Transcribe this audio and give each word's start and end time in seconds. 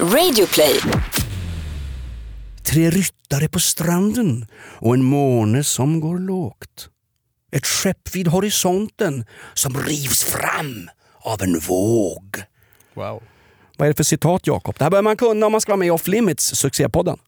Radioplay. 0.00 0.80
Tre 2.62 2.90
ryttare 2.90 3.48
på 3.48 3.60
stranden 3.60 4.46
och 4.56 4.94
en 4.94 5.04
måne 5.04 5.64
som 5.64 6.00
går 6.00 6.18
lågt. 6.18 6.88
Ett 7.52 7.66
skepp 7.66 8.14
vid 8.14 8.28
horisonten 8.28 9.24
som 9.54 9.76
rivs 9.78 10.24
fram 10.24 10.90
av 11.20 11.42
en 11.42 11.58
våg. 11.58 12.42
Wow. 12.94 13.22
Vad 13.76 13.86
är 13.86 13.92
det 13.92 13.96
för 13.96 14.04
citat 14.04 14.46
Jakob? 14.46 14.74
Det 14.78 14.84
här 14.84 14.90
bör 14.90 15.02
man 15.02 15.16
kunna 15.16 15.46
om 15.46 15.52
man 15.52 15.60
ska 15.60 15.72
vara 15.72 15.78
med 15.78 15.88
i 15.88 15.90
Off 15.90 16.06
Limits, 16.06 16.54
succépodden. 16.54 17.18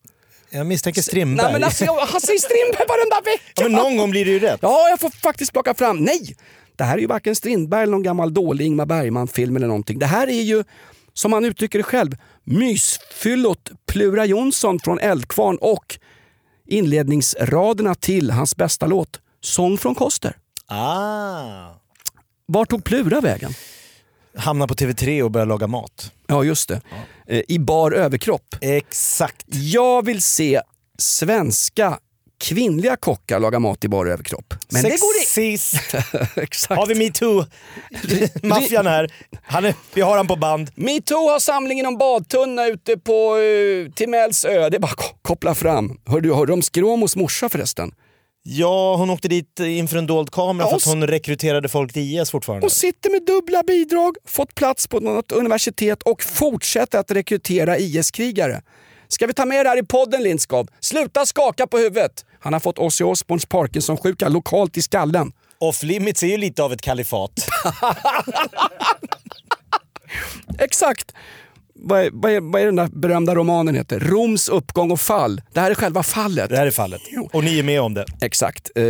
Jag 0.50 0.66
misstänker 0.66 1.02
Strindberg. 1.02 1.44
Nej 1.44 1.52
men 1.52 1.64
alltså, 1.64 1.84
jag, 1.84 1.94
han 1.94 2.20
säger 2.20 2.38
Strindberg 2.38 2.86
varenda 2.88 3.30
vecka! 3.30 3.52
ja, 3.56 3.62
men 3.62 3.72
någon 3.72 3.96
gång 3.96 4.10
blir 4.10 4.24
det 4.24 4.30
ju 4.30 4.38
rätt. 4.38 4.58
Ja, 4.62 4.88
jag 4.88 5.00
får 5.00 5.10
faktiskt 5.10 5.52
plocka 5.52 5.74
fram. 5.74 5.96
Nej! 5.96 6.36
Det 6.76 6.84
här 6.84 6.94
är 6.94 7.00
ju 7.00 7.06
varken 7.06 7.36
Strindberg 7.36 7.82
eller 7.82 7.90
någon 7.90 8.02
gammal 8.02 8.34
dålig 8.34 8.66
Ingmar 8.66 8.86
Bergman-film 8.86 9.56
eller 9.56 9.66
någonting. 9.66 9.98
Det 9.98 10.06
här 10.06 10.26
är 10.26 10.42
ju, 10.42 10.64
som 11.12 11.32
han 11.32 11.44
uttrycker 11.44 11.78
det 11.78 11.82
själv, 11.82 12.16
mysfyllot 12.46 13.70
Plura 13.86 14.24
Jonsson 14.24 14.78
från 14.78 14.98
Eldkvarn 14.98 15.58
och 15.60 15.98
inledningsraderna 16.66 17.94
till 17.94 18.30
hans 18.30 18.56
bästa 18.56 18.86
låt, 18.86 19.20
Sång 19.40 19.78
från 19.78 19.94
Koster. 19.94 20.36
Ah. 20.66 21.74
Var 22.46 22.64
tog 22.64 22.84
Plura 22.84 23.20
vägen? 23.20 23.52
Hamna 24.36 24.66
på 24.66 24.74
TV3 24.74 25.22
och 25.22 25.30
börja 25.30 25.44
laga 25.44 25.66
mat. 25.66 26.12
Ja, 26.26 26.44
just 26.44 26.68
det. 26.68 26.80
Eh, 27.26 27.42
I 27.48 27.58
bar 27.58 27.92
överkropp. 27.92 28.56
Exakt. 28.60 29.44
Jag 29.48 30.04
vill 30.04 30.22
se 30.22 30.60
svenska 30.98 31.98
kvinnliga 32.38 32.96
kockar 32.96 33.40
laga 33.40 33.58
mat 33.58 33.84
i 33.84 33.88
bar 33.88 34.06
överkropp. 34.06 34.54
Men 34.68 34.82
det 34.82 34.88
går 34.88 35.20
Sexist. 35.24 35.74
inte. 35.74 36.28
Exakt. 36.40 36.78
Har 36.78 36.86
vi 36.86 36.94
metoo-maffian 36.94 38.86
här. 38.86 39.12
Han 39.42 39.64
är, 39.64 39.74
vi 39.94 40.00
har 40.00 40.16
han 40.16 40.26
på 40.26 40.36
band. 40.36 40.70
Metoo 40.74 41.28
har 41.30 41.38
samling 41.40 41.80
i 41.80 41.82
någon 41.82 41.98
badtunna 41.98 42.66
ute 42.66 42.96
på 42.98 43.36
uh, 43.36 43.90
Timells 43.90 44.44
ö. 44.44 44.68
Det 44.68 44.76
är 44.76 44.80
bara 44.80 44.86
att 44.86 44.96
ko- 44.96 45.16
koppla 45.22 45.54
fram. 45.54 46.00
Hör 46.06 46.20
du, 46.20 46.34
hörde 46.34 46.46
du 46.46 46.52
om 46.52 46.62
Skråmos 46.62 47.16
morsa 47.16 47.48
förresten? 47.48 47.92
Ja, 48.48 48.96
hon 48.96 49.10
åkte 49.10 49.28
dit 49.28 49.60
inför 49.60 49.96
en 49.98 50.06
dold 50.06 50.30
kamera 50.30 50.66
Ja, 50.66 50.70
för 50.70 50.76
att 50.76 50.84
hon 50.84 51.06
rekryterade 51.06 51.68
folk 51.68 51.92
till 51.92 52.02
IS 52.20 52.30
fortfarande. 52.30 52.64
Hon 52.64 52.70
sitter 52.70 53.10
med 53.10 53.22
dubbla 53.26 53.62
bidrag, 53.62 54.16
fått 54.26 54.54
plats 54.54 54.86
på 54.86 55.00
något 55.00 55.32
universitet 55.32 56.02
och 56.02 56.22
fortsätter 56.22 56.98
att 56.98 57.10
rekrytera 57.10 57.78
IS-krigare. 57.78 58.62
Ska 59.08 59.26
vi 59.26 59.32
ta 59.32 59.44
med 59.44 59.66
det 59.66 59.70
här 59.70 59.78
i 59.78 59.82
podden 59.82 60.22
Lindskov? 60.22 60.68
Sluta 60.80 61.26
skaka 61.26 61.66
på 61.66 61.78
huvudet! 61.78 62.24
Han 62.40 62.52
har 62.52 62.60
fått 62.60 62.78
Ozzy 62.78 63.04
Osbournes 63.04 63.46
Parkinson-sjuka 63.46 64.28
lokalt 64.28 64.76
i 64.76 64.82
skallen. 64.82 65.32
Off 65.58 65.82
Limits 65.82 66.22
är 66.22 66.26
ju 66.26 66.36
lite 66.36 66.62
av 66.62 66.72
ett 66.72 66.80
kalifat. 66.80 67.32
Exakt! 70.58 71.14
Vad 71.78 72.00
är, 72.00 72.10
vad, 72.12 72.32
är, 72.32 72.40
vad 72.40 72.60
är 72.60 72.66
den 72.66 72.76
där 72.76 72.88
berömda 72.92 73.34
romanen 73.34 73.74
heter? 73.74 74.00
Roms 74.00 74.48
uppgång 74.48 74.90
och 74.90 75.00
fall. 75.00 75.42
Det 75.52 75.60
här 75.60 75.70
är 75.70 75.74
själva 75.74 76.02
fallet. 76.02 76.50
Det 76.50 76.56
här 76.56 76.66
är 76.66 76.70
fallet. 76.70 77.00
Och 77.32 77.44
ni 77.44 77.58
är 77.58 77.62
med 77.62 77.80
om 77.80 77.94
det. 77.94 78.04
Exakt. 78.20 78.70
Eh, 78.74 78.84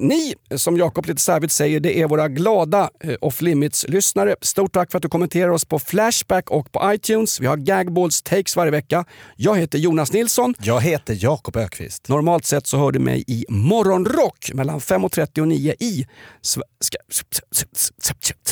ni, 0.00 0.34
som 0.56 0.76
Jakob 0.76 1.06
lite 1.06 1.20
slarvigt 1.20 1.52
säger, 1.52 1.80
det 1.80 2.00
är 2.00 2.06
våra 2.06 2.28
glada 2.28 2.90
eh, 3.04 3.14
Off 3.20 3.42
Limits-lyssnare. 3.42 4.36
Stort 4.40 4.72
tack 4.72 4.90
för 4.90 4.98
att 4.98 5.02
du 5.02 5.08
kommenterar 5.08 5.50
oss 5.50 5.64
på 5.64 5.78
Flashback 5.78 6.50
och 6.50 6.72
på 6.72 6.92
iTunes. 6.94 7.40
Vi 7.40 7.46
har 7.46 7.56
Gagballs 7.56 8.22
takes 8.22 8.56
varje 8.56 8.70
vecka. 8.70 9.04
Jag 9.36 9.58
heter 9.58 9.78
Jonas 9.78 10.12
Nilsson. 10.12 10.54
Jag 10.62 10.80
heter 10.80 11.16
Jakob 11.18 11.56
Ökvist. 11.56 12.08
Normalt 12.08 12.44
sett 12.44 12.66
så 12.66 12.78
hör 12.78 12.92
du 12.92 12.98
mig 12.98 13.24
i 13.26 13.44
Morgonrock 13.48 14.50
mellan 14.54 14.80
5.30 14.80 15.40
och 15.40 15.48
9 15.48 15.74
i... 15.80 16.06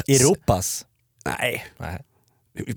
Europas. 0.09 0.87
Nej, 1.25 1.65
Nej. 1.77 1.99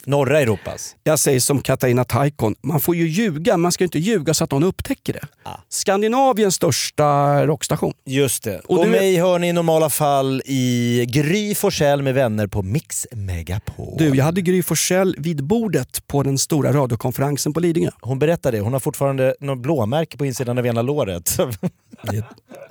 Norra 0.06 0.40
Europas. 0.42 0.96
jag 1.04 1.20
säger 1.20 1.40
som 1.40 1.62
Katarina 1.62 2.04
Taikon. 2.04 2.56
Man 2.64 2.80
får 2.80 2.96
ju 2.96 3.08
ljuga, 3.08 3.58
man 3.58 3.72
ska 3.72 3.84
inte 3.84 4.00
ljuga 4.00 4.34
så 4.34 4.44
att 4.44 4.52
någon 4.52 4.64
upptäcker 4.64 5.14
det. 5.14 5.22
Ah. 5.44 5.56
Skandinaviens 5.70 6.56
största 6.56 7.46
rockstation. 7.48 7.94
Just 8.06 8.44
det. 8.44 8.60
Och 8.60 8.78
Och, 8.80 8.86
du- 8.86 8.92
mig 8.92 9.18
hör 9.18 9.40
ni 9.40 9.48
i 9.48 9.54
normala 9.54 9.90
fall 9.90 10.42
i 10.46 11.06
Gry 11.10 11.56
Forssell 11.56 12.02
med 12.02 12.14
vänner 12.14 12.48
på 12.48 12.62
Mix 12.62 13.08
Megapol. 13.12 13.96
Du, 13.98 14.16
jag 14.16 14.26
hade 14.26 14.42
Gry 14.42 14.64
Forssell 14.64 15.16
vid 15.18 15.44
bordet 15.44 16.08
på 16.08 16.24
den 16.24 16.38
stora 16.38 16.74
radiokonferensen 16.74 17.54
på 17.54 17.60
Lidingö. 17.60 17.90
Hon 18.02 18.20
berättade 18.20 18.58
det, 18.58 18.62
hon 18.64 18.74
har 18.74 18.80
fortfarande 18.80 19.36
något 19.40 19.60
blåmärke 19.60 20.18
på 20.18 20.26
insidan 20.26 20.58
av 20.58 20.66
ena 20.68 20.82
låret. 20.82 21.38
Det 22.04 22.18
är, 22.18 22.24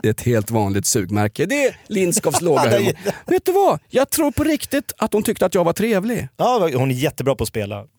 det 0.02 0.08
är 0.08 0.10
ett 0.10 0.20
helt 0.20 0.50
vanligt 0.50 0.86
sugmärke. 0.86 1.46
Det 1.46 1.66
är 1.66 1.76
Lindskovs 1.86 2.40
låga 2.40 2.70
humor. 2.78 2.92
Vet 3.26 3.44
du 3.44 3.52
vad? 3.52 3.78
Jag 3.88 4.10
tror 4.10 4.30
på 4.30 4.44
riktigt 4.44 4.92
att 4.98 5.12
hon 5.12 5.22
tyckte 5.22 5.46
att 5.46 5.54
jag 5.54 5.64
var 5.64 5.72
trevlig. 5.72 6.28
ja, 6.36 6.68
hon 6.74 6.90
är 6.90 6.94
jättebra 6.94 7.34
på 7.34 7.42
att 7.42 7.48
spela. 7.48 7.84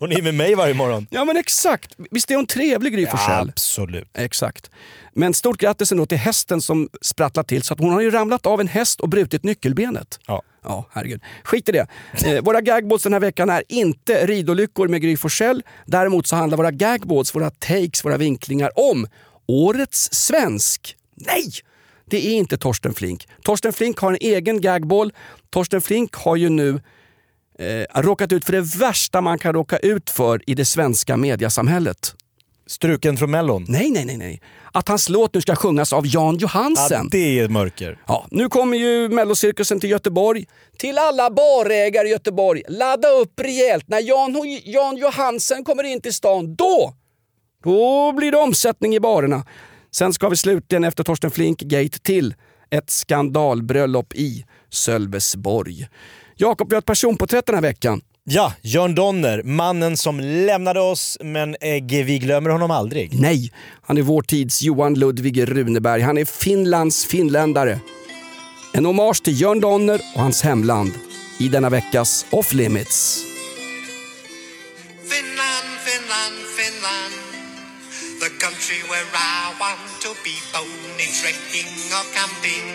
Hon 0.00 0.12
är 0.12 0.22
med 0.22 0.34
mig 0.34 0.54
varje 0.54 0.74
morgon. 0.74 1.06
Ja 1.10 1.24
men 1.24 1.36
exakt. 1.36 1.94
Visst 2.10 2.30
är 2.30 2.36
hon 2.36 2.46
trevlig 2.46 2.92
Gry 2.92 3.06
Forssell? 3.06 3.48
Absolut. 3.48 4.08
Exakt. 4.14 4.70
Men 5.14 5.34
stort 5.34 5.58
grattis 5.58 5.92
ändå 5.92 6.06
till 6.06 6.18
hästen 6.18 6.60
som 6.60 6.88
sprattlar 7.02 7.42
till 7.42 7.62
så 7.62 7.74
att 7.74 7.80
hon 7.80 7.92
har 7.92 8.00
ju 8.00 8.10
ramlat 8.10 8.46
av 8.46 8.60
en 8.60 8.68
häst 8.68 9.00
och 9.00 9.08
brutit 9.08 9.44
nyckelbenet. 9.44 10.18
Ja. 10.26 10.42
Ja, 10.62 10.86
herregud. 10.92 11.22
Skit 11.44 11.68
i 11.68 11.72
det. 11.72 11.86
Eh, 12.24 12.42
våra 12.42 12.60
gagboards 12.60 13.04
den 13.04 13.12
här 13.12 13.20
veckan 13.20 13.50
är 13.50 13.62
inte 13.68 14.26
ridolyckor 14.26 14.88
med 14.88 15.02
Gry 15.02 15.16
Forssell. 15.16 15.62
Däremot 15.86 16.26
så 16.26 16.36
handlar 16.36 16.56
våra 16.56 16.70
gagboards, 16.70 17.34
våra 17.34 17.50
takes, 17.50 18.04
våra 18.04 18.16
vinklingar 18.16 18.70
om 18.74 19.06
Årets 19.46 20.12
svensk. 20.12 20.96
Nej! 21.14 21.50
Det 22.10 22.26
är 22.26 22.32
inte 22.32 22.56
Torsten 22.56 22.94
Flink. 22.94 23.28
Torsten 23.42 23.72
Flink 23.72 23.98
har 23.98 24.12
en 24.12 24.18
egen 24.20 24.60
gagball. 24.60 25.12
Torsten 25.50 25.80
Flink 25.80 26.14
har 26.14 26.36
ju 26.36 26.48
nu 26.48 26.80
eh, 27.58 28.02
råkat 28.02 28.32
ut 28.32 28.44
för 28.44 28.52
det 28.52 28.60
värsta 28.60 29.20
man 29.20 29.38
kan 29.38 29.52
råka 29.52 29.76
ut 29.78 30.10
för 30.10 30.50
i 30.50 30.54
det 30.54 30.64
svenska 30.64 31.16
mediasamhället. 31.16 32.14
Struken 32.70 33.16
från 33.16 33.30
Mellon. 33.30 33.64
Nej, 33.68 33.90
nej, 33.90 34.04
nej, 34.04 34.16
nej. 34.16 34.40
Att 34.72 34.88
hans 34.88 35.08
låt 35.08 35.34
nu 35.34 35.40
ska 35.40 35.56
sjungas 35.56 35.92
av 35.92 36.06
Jan 36.06 36.34
Ja, 36.34 36.40
Johansen. 36.40 37.08
det 37.10 37.38
är 37.38 37.48
mörker. 37.48 37.98
Ja, 38.06 38.26
nu 38.30 38.48
kommer 38.48 38.76
ju 38.78 39.08
mellocirkusen 39.08 39.80
till 39.80 39.90
Göteborg. 39.90 40.46
Till 40.78 40.98
alla 40.98 41.30
barägare 41.30 42.08
i 42.08 42.10
Göteborg, 42.10 42.62
ladda 42.68 43.08
upp 43.08 43.40
rejält. 43.40 43.88
När 43.88 44.00
Jan, 44.00 44.60
Jan 44.64 44.96
Johansen 44.96 45.64
kommer 45.64 45.84
in 45.84 46.00
till 46.00 46.14
stan, 46.14 46.54
då, 46.54 46.94
då 47.64 48.12
blir 48.12 48.32
det 48.32 48.38
omsättning 48.38 48.94
i 48.94 49.00
barerna. 49.00 49.44
Sen 49.90 50.12
ska 50.12 50.28
vi 50.28 50.36
slutligen 50.36 50.84
efter 50.84 51.04
Torsten 51.04 51.30
Flink-gate 51.30 51.98
till 52.02 52.34
ett 52.70 52.90
skandalbröllop 52.90 54.14
i 54.14 54.44
Sölvesborg. 54.70 55.88
Jakob, 56.36 56.68
vi 56.70 56.74
har 56.74 56.78
ett 56.80 56.86
personporträtt 56.86 57.46
den 57.46 57.54
här 57.54 57.62
veckan. 57.62 58.00
Ja, 58.32 58.52
Jörn 58.62 58.94
Donner, 58.94 59.42
mannen 59.42 59.96
som 59.96 60.20
lämnade 60.20 60.80
oss 60.80 61.18
men 61.20 61.56
ägg, 61.60 62.04
vi 62.04 62.18
glömmer 62.18 62.50
honom 62.50 62.70
aldrig. 62.70 63.20
Nej, 63.20 63.52
han 63.82 63.98
är 63.98 64.02
vår 64.02 64.22
tids 64.22 64.62
Johan 64.62 64.94
Ludvig 64.94 65.48
Runeberg. 65.48 66.02
Han 66.02 66.18
är 66.18 66.24
Finlands 66.24 67.06
finländare. 67.06 67.80
En 68.72 68.84
hommage 68.84 69.22
till 69.22 69.40
Jörn 69.40 69.60
Donner 69.60 70.00
och 70.14 70.20
hans 70.20 70.42
hemland 70.42 70.92
i 71.38 71.48
denna 71.48 71.70
veckas 71.70 72.26
Off 72.30 72.52
Limits. 72.52 73.24
Finland, 75.12 75.68
Finland, 75.86 76.36
Finland. 76.58 77.14
The 78.22 78.30
country 78.44 78.80
where 78.90 79.08
I 79.14 79.54
want 79.60 79.90
to 80.02 80.08
be 80.24 80.36
pony 80.52 81.08
trekking 81.20 81.72
or 81.96 82.04
camping. 82.16 82.66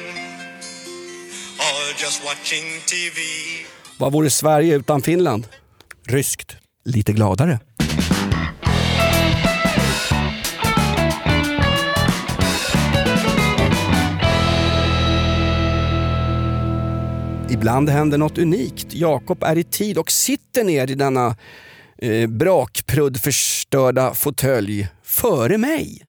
Or 1.60 2.04
just 2.04 2.26
watching 2.26 2.66
TV. 2.86 3.20
Vad 3.98 4.12
vore 4.12 4.30
Sverige 4.30 4.76
utan 4.76 5.02
Finland? 5.02 5.48
Ryskt. 6.08 6.58
Lite 6.86 7.14
gladare. 7.14 7.60
Ibland 17.50 17.90
händer 17.90 18.18
något 18.18 18.38
unikt. 18.38 18.94
Jakob 18.94 19.44
är 19.44 19.58
i 19.58 19.64
tid 19.64 19.98
och 19.98 20.12
sitter 20.12 20.64
ner 20.64 20.92
i 20.92 20.96
denna 20.96 21.36
eh, 21.98 22.30
brakpruddförstörda 22.30 24.14
fåtölj 24.14 24.88
före 25.04 25.58
mig. 25.58 26.05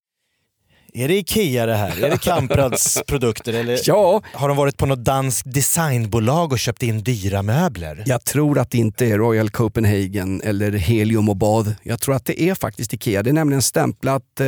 Är 0.99 1.09
det 1.09 1.15
Ikea 1.15 1.67
det 1.67 1.75
här? 1.77 2.05
Är 2.05 2.11
det 2.11 2.19
Kamprads 2.23 3.03
produkter? 3.07 3.53
Eller 3.53 3.81
Ja, 3.85 4.23
har 4.33 4.49
de 4.49 4.57
varit 4.57 4.77
på 4.77 4.87
något 4.87 5.05
danskt 5.05 5.55
designbolag 5.55 6.53
och 6.53 6.59
köpt 6.59 6.83
in 6.83 7.03
dyra 7.03 7.43
möbler? 7.43 8.03
jag 8.07 8.25
tror 8.25 8.59
att 8.59 8.71
det 8.71 8.79
inte 8.79 9.07
är 9.07 9.19
Royal 9.19 9.51
Copenhagen 9.51 10.41
eller 10.45 10.73
Helium 10.73 11.29
och 11.29 11.37
bad. 11.37 11.75
Jag 11.83 12.01
tror 12.01 12.15
att 12.15 12.25
det 12.25 12.43
är 12.43 12.55
faktiskt 12.55 12.93
Ikea. 12.95 13.23
Det 13.23 13.31
är 13.31 13.35
nämligen 13.35 13.63
stämplat 13.63 14.41
eh, 14.41 14.47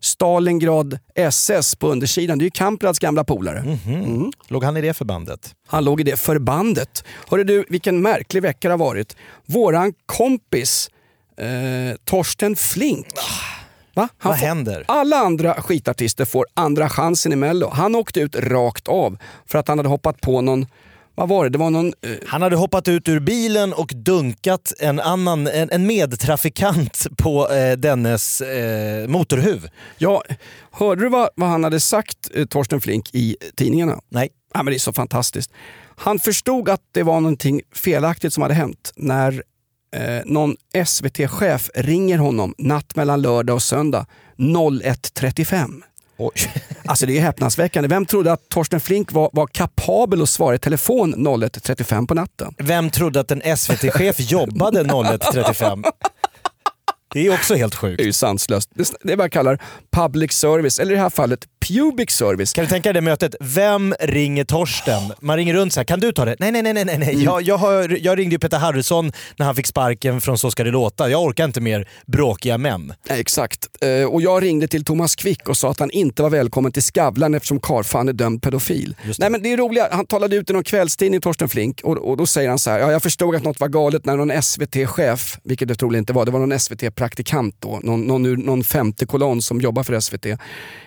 Stalingrad 0.00 0.98
SS 1.14 1.76
på 1.76 1.88
undersidan. 1.88 2.38
Det 2.38 2.42
är 2.42 2.46
ju 2.46 2.50
Kamprads 2.50 2.98
gamla 2.98 3.24
polare. 3.24 3.62
Mhm. 3.86 4.32
Låg 4.48 4.64
han 4.64 4.76
i 4.76 4.80
det 4.80 4.94
förbandet? 4.94 5.54
Han 5.66 5.84
låg 5.84 6.00
i 6.00 6.04
det 6.04 6.16
förbandet. 6.16 7.04
Hörru 7.28 7.44
du, 7.44 7.64
vilken 7.68 8.02
märklig 8.02 8.42
vecka 8.42 8.68
det 8.68 8.72
har 8.72 8.78
varit. 8.78 9.16
Våran 9.46 9.92
kompis 10.06 10.90
eh, 11.40 11.96
Torsten 12.04 12.56
Flink. 12.56 13.06
Va? 13.94 14.08
Han 14.18 14.30
Vad 14.30 14.38
får- 14.38 14.46
händer? 14.46 14.84
Alla 14.88 15.16
andra 15.16 15.54
skitartister 15.54 16.24
får 16.24 16.46
andra 16.54 16.88
chansen 16.88 17.32
i 17.32 17.36
Mello. 17.36 17.68
Han 17.72 17.94
åkte 17.94 18.20
ut 18.20 18.36
rakt 18.36 18.88
av 18.88 19.18
för 19.46 19.58
att 19.58 19.68
han 19.68 19.78
hade 19.78 19.88
hoppat 19.88 20.20
på 20.20 20.40
någon 20.40 20.66
vad 21.14 21.28
var 21.28 21.44
det? 21.44 21.50
Det 21.50 21.58
var 21.58 21.70
någon... 21.70 21.86
Eh, 21.86 22.10
Han 22.26 22.42
hade 22.42 22.56
hoppat 22.56 22.88
ut 22.88 23.08
ur 23.08 23.20
bilen 23.20 23.72
och 23.72 23.92
dunkat 23.94 24.72
en 24.78 25.00
annan, 25.00 25.46
en, 25.46 25.70
en 25.70 25.86
medtrafikant 25.86 27.06
på 27.18 27.48
eh, 27.52 27.72
dennes 27.76 28.40
eh, 28.40 29.08
motorhuv. 29.08 29.68
ja, 29.98 30.22
hörde 30.70 31.02
du 31.02 31.08
vad, 31.08 31.28
vad 31.34 31.48
han 31.48 31.64
hade 31.64 31.80
sagt, 31.80 32.16
eh, 32.34 32.44
Torsten 32.46 32.80
Flink, 32.80 33.14
i 33.14 33.36
tidningarna? 33.56 34.00
Nej. 34.08 34.28
Ja, 34.54 34.62
men 34.62 34.72
det 34.72 34.76
är 34.76 34.78
så 34.78 34.92
fantastiskt. 34.92 35.50
Han 35.96 36.18
förstod 36.18 36.68
att 36.68 36.80
det 36.92 37.02
var 37.02 37.20
någonting 37.20 37.60
felaktigt 37.74 38.32
som 38.34 38.42
hade 38.42 38.54
hänt 38.54 38.92
när 38.96 39.42
eh, 39.96 40.20
någon 40.24 40.56
SVT-chef 40.86 41.70
ringer 41.74 42.18
honom 42.18 42.54
natt 42.58 42.96
mellan 42.96 43.22
lördag 43.22 43.54
och 43.54 43.62
söndag 43.62 44.06
01.35. 44.36 45.82
Oj. 46.18 46.32
Alltså 46.84 47.06
det 47.06 47.18
är 47.18 47.20
häpnadsväckande. 47.20 47.88
Vem 47.88 48.06
trodde 48.06 48.32
att 48.32 48.48
Torsten 48.48 48.80
Flink 48.80 49.12
var, 49.12 49.30
var 49.32 49.46
kapabel 49.46 50.22
att 50.22 50.28
svara 50.28 50.54
i 50.54 50.58
telefon 50.58 51.14
01.35 51.14 52.06
på 52.06 52.14
natten? 52.14 52.54
Vem 52.58 52.90
trodde 52.90 53.20
att 53.20 53.30
en 53.30 53.56
SVT-chef 53.56 54.16
jobbade 54.20 54.82
01.35? 54.82 55.84
Det 57.12 57.26
är 57.26 57.32
också 57.34 57.54
helt 57.54 57.72
Det 57.72 57.76
är 57.76 57.90
sjukt. 57.90 58.02
ju 58.06 58.12
sanslöst. 58.12 58.70
Det 59.02 59.12
är 59.12 59.16
vad 59.16 59.24
jag 59.24 59.32
kallar 59.32 59.58
public 59.92 60.32
service, 60.32 60.78
eller 60.78 60.92
i 60.92 60.94
det 60.94 61.02
här 61.02 61.10
fallet 61.10 61.40
pubic 61.68 62.10
service. 62.10 62.52
Kan 62.52 62.64
du 62.64 62.68
tänka 62.70 62.88
dig 62.92 62.94
det 62.94 63.00
mötet? 63.00 63.34
Vem 63.40 63.94
ringer 64.00 64.44
Torsten? 64.44 65.12
Man 65.20 65.36
ringer 65.36 65.54
runt 65.54 65.72
så 65.72 65.80
här, 65.80 65.84
kan 65.84 66.00
du 66.00 66.12
ta 66.12 66.24
det? 66.24 66.36
Nej, 66.38 66.52
nej, 66.52 66.62
nej, 66.62 66.74
nej, 66.74 66.84
nej. 66.84 66.98
nej. 66.98 67.24
Jag, 67.24 67.42
jag, 67.42 67.56
har, 67.56 67.98
jag 68.00 68.18
ringde 68.18 68.34
ju 68.34 68.38
Peter 68.38 68.58
Harrison 68.58 69.12
när 69.36 69.46
han 69.46 69.54
fick 69.56 69.66
sparken 69.66 70.20
från 70.20 70.38
Så 70.38 70.50
ska 70.50 70.64
det 70.64 70.70
låta. 70.70 71.10
Jag 71.10 71.22
orkar 71.22 71.44
inte 71.44 71.60
mer 71.60 71.88
bråkiga 72.06 72.58
män. 72.58 72.92
Ja, 73.08 73.14
exakt. 73.16 73.66
Eh, 73.80 74.04
Och 74.04 74.22
jag 74.22 74.42
ringde 74.42 74.68
till 74.68 74.84
Thomas 74.84 75.16
Quick 75.16 75.48
och 75.48 75.56
sa 75.56 75.70
att 75.70 75.80
han 75.80 75.90
inte 75.90 76.22
var 76.22 76.30
välkommen 76.30 76.72
till 76.72 76.82
Skavlan 76.82 77.34
eftersom 77.34 77.60
karlfan 77.60 78.08
är 78.08 78.12
dömd 78.12 78.42
pedofil. 78.42 78.94
Nej, 79.18 79.30
men 79.30 79.42
det 79.42 79.52
är 79.52 79.56
roliga. 79.56 79.88
Han 79.92 80.06
talade 80.06 80.36
ut 80.36 80.50
i 80.50 80.52
någon 80.52 80.64
kvällstidning, 80.64 81.20
Torsten 81.20 81.48
Flink, 81.48 81.80
och, 81.84 81.96
och 82.10 82.16
då 82.16 82.26
säger 82.26 82.48
han 82.48 82.58
så 82.58 82.70
här. 82.70 82.78
Ja, 82.78 82.92
jag 82.92 83.02
förstod 83.02 83.34
att 83.36 83.42
något 83.42 83.60
var 83.60 83.68
galet 83.68 84.04
när 84.04 84.16
någon 84.16 84.42
SVT-chef, 84.42 85.38
vilket 85.44 85.68
det 85.68 85.74
troligen 85.74 86.02
inte 86.02 86.12
var, 86.12 86.24
det 86.24 86.30
var 86.30 86.40
någon 86.40 86.60
SVT-praktikant 87.00 87.56
då, 87.58 87.80
någon, 87.82 88.06
någon, 88.06 88.26
ur 88.26 88.36
någon 88.36 88.64
femte 88.64 89.06
kolonn 89.06 89.42
som 89.42 89.60
jobbar 89.60 89.82
för 89.82 90.00
SVT. 90.00 90.26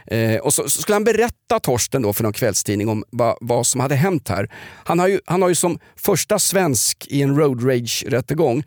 Eh, 0.07 0.36
och 0.42 0.54
så, 0.54 0.69
så 0.69 0.81
skulle 0.81 0.95
han 0.95 1.04
berätta 1.04 1.60
Torsten 1.60 2.01
då 2.01 2.13
för 2.13 2.24
någon 2.24 2.33
kvällstidning 2.33 2.89
om 2.89 3.04
vad, 3.10 3.38
vad 3.42 3.68
som 3.68 3.81
hade 3.81 3.95
hänt 3.95 4.30
här. 4.30 4.50
Han 4.86 5.00
har, 5.00 5.07
ju, 5.07 5.19
han 5.25 5.42
har 5.42 5.50
ju 5.50 5.56
som 5.56 5.80
första 5.95 6.39
svensk 6.39 7.07
i 7.10 7.21
en 7.21 7.36
road 7.38 7.63
rage-rättegång 7.63 8.63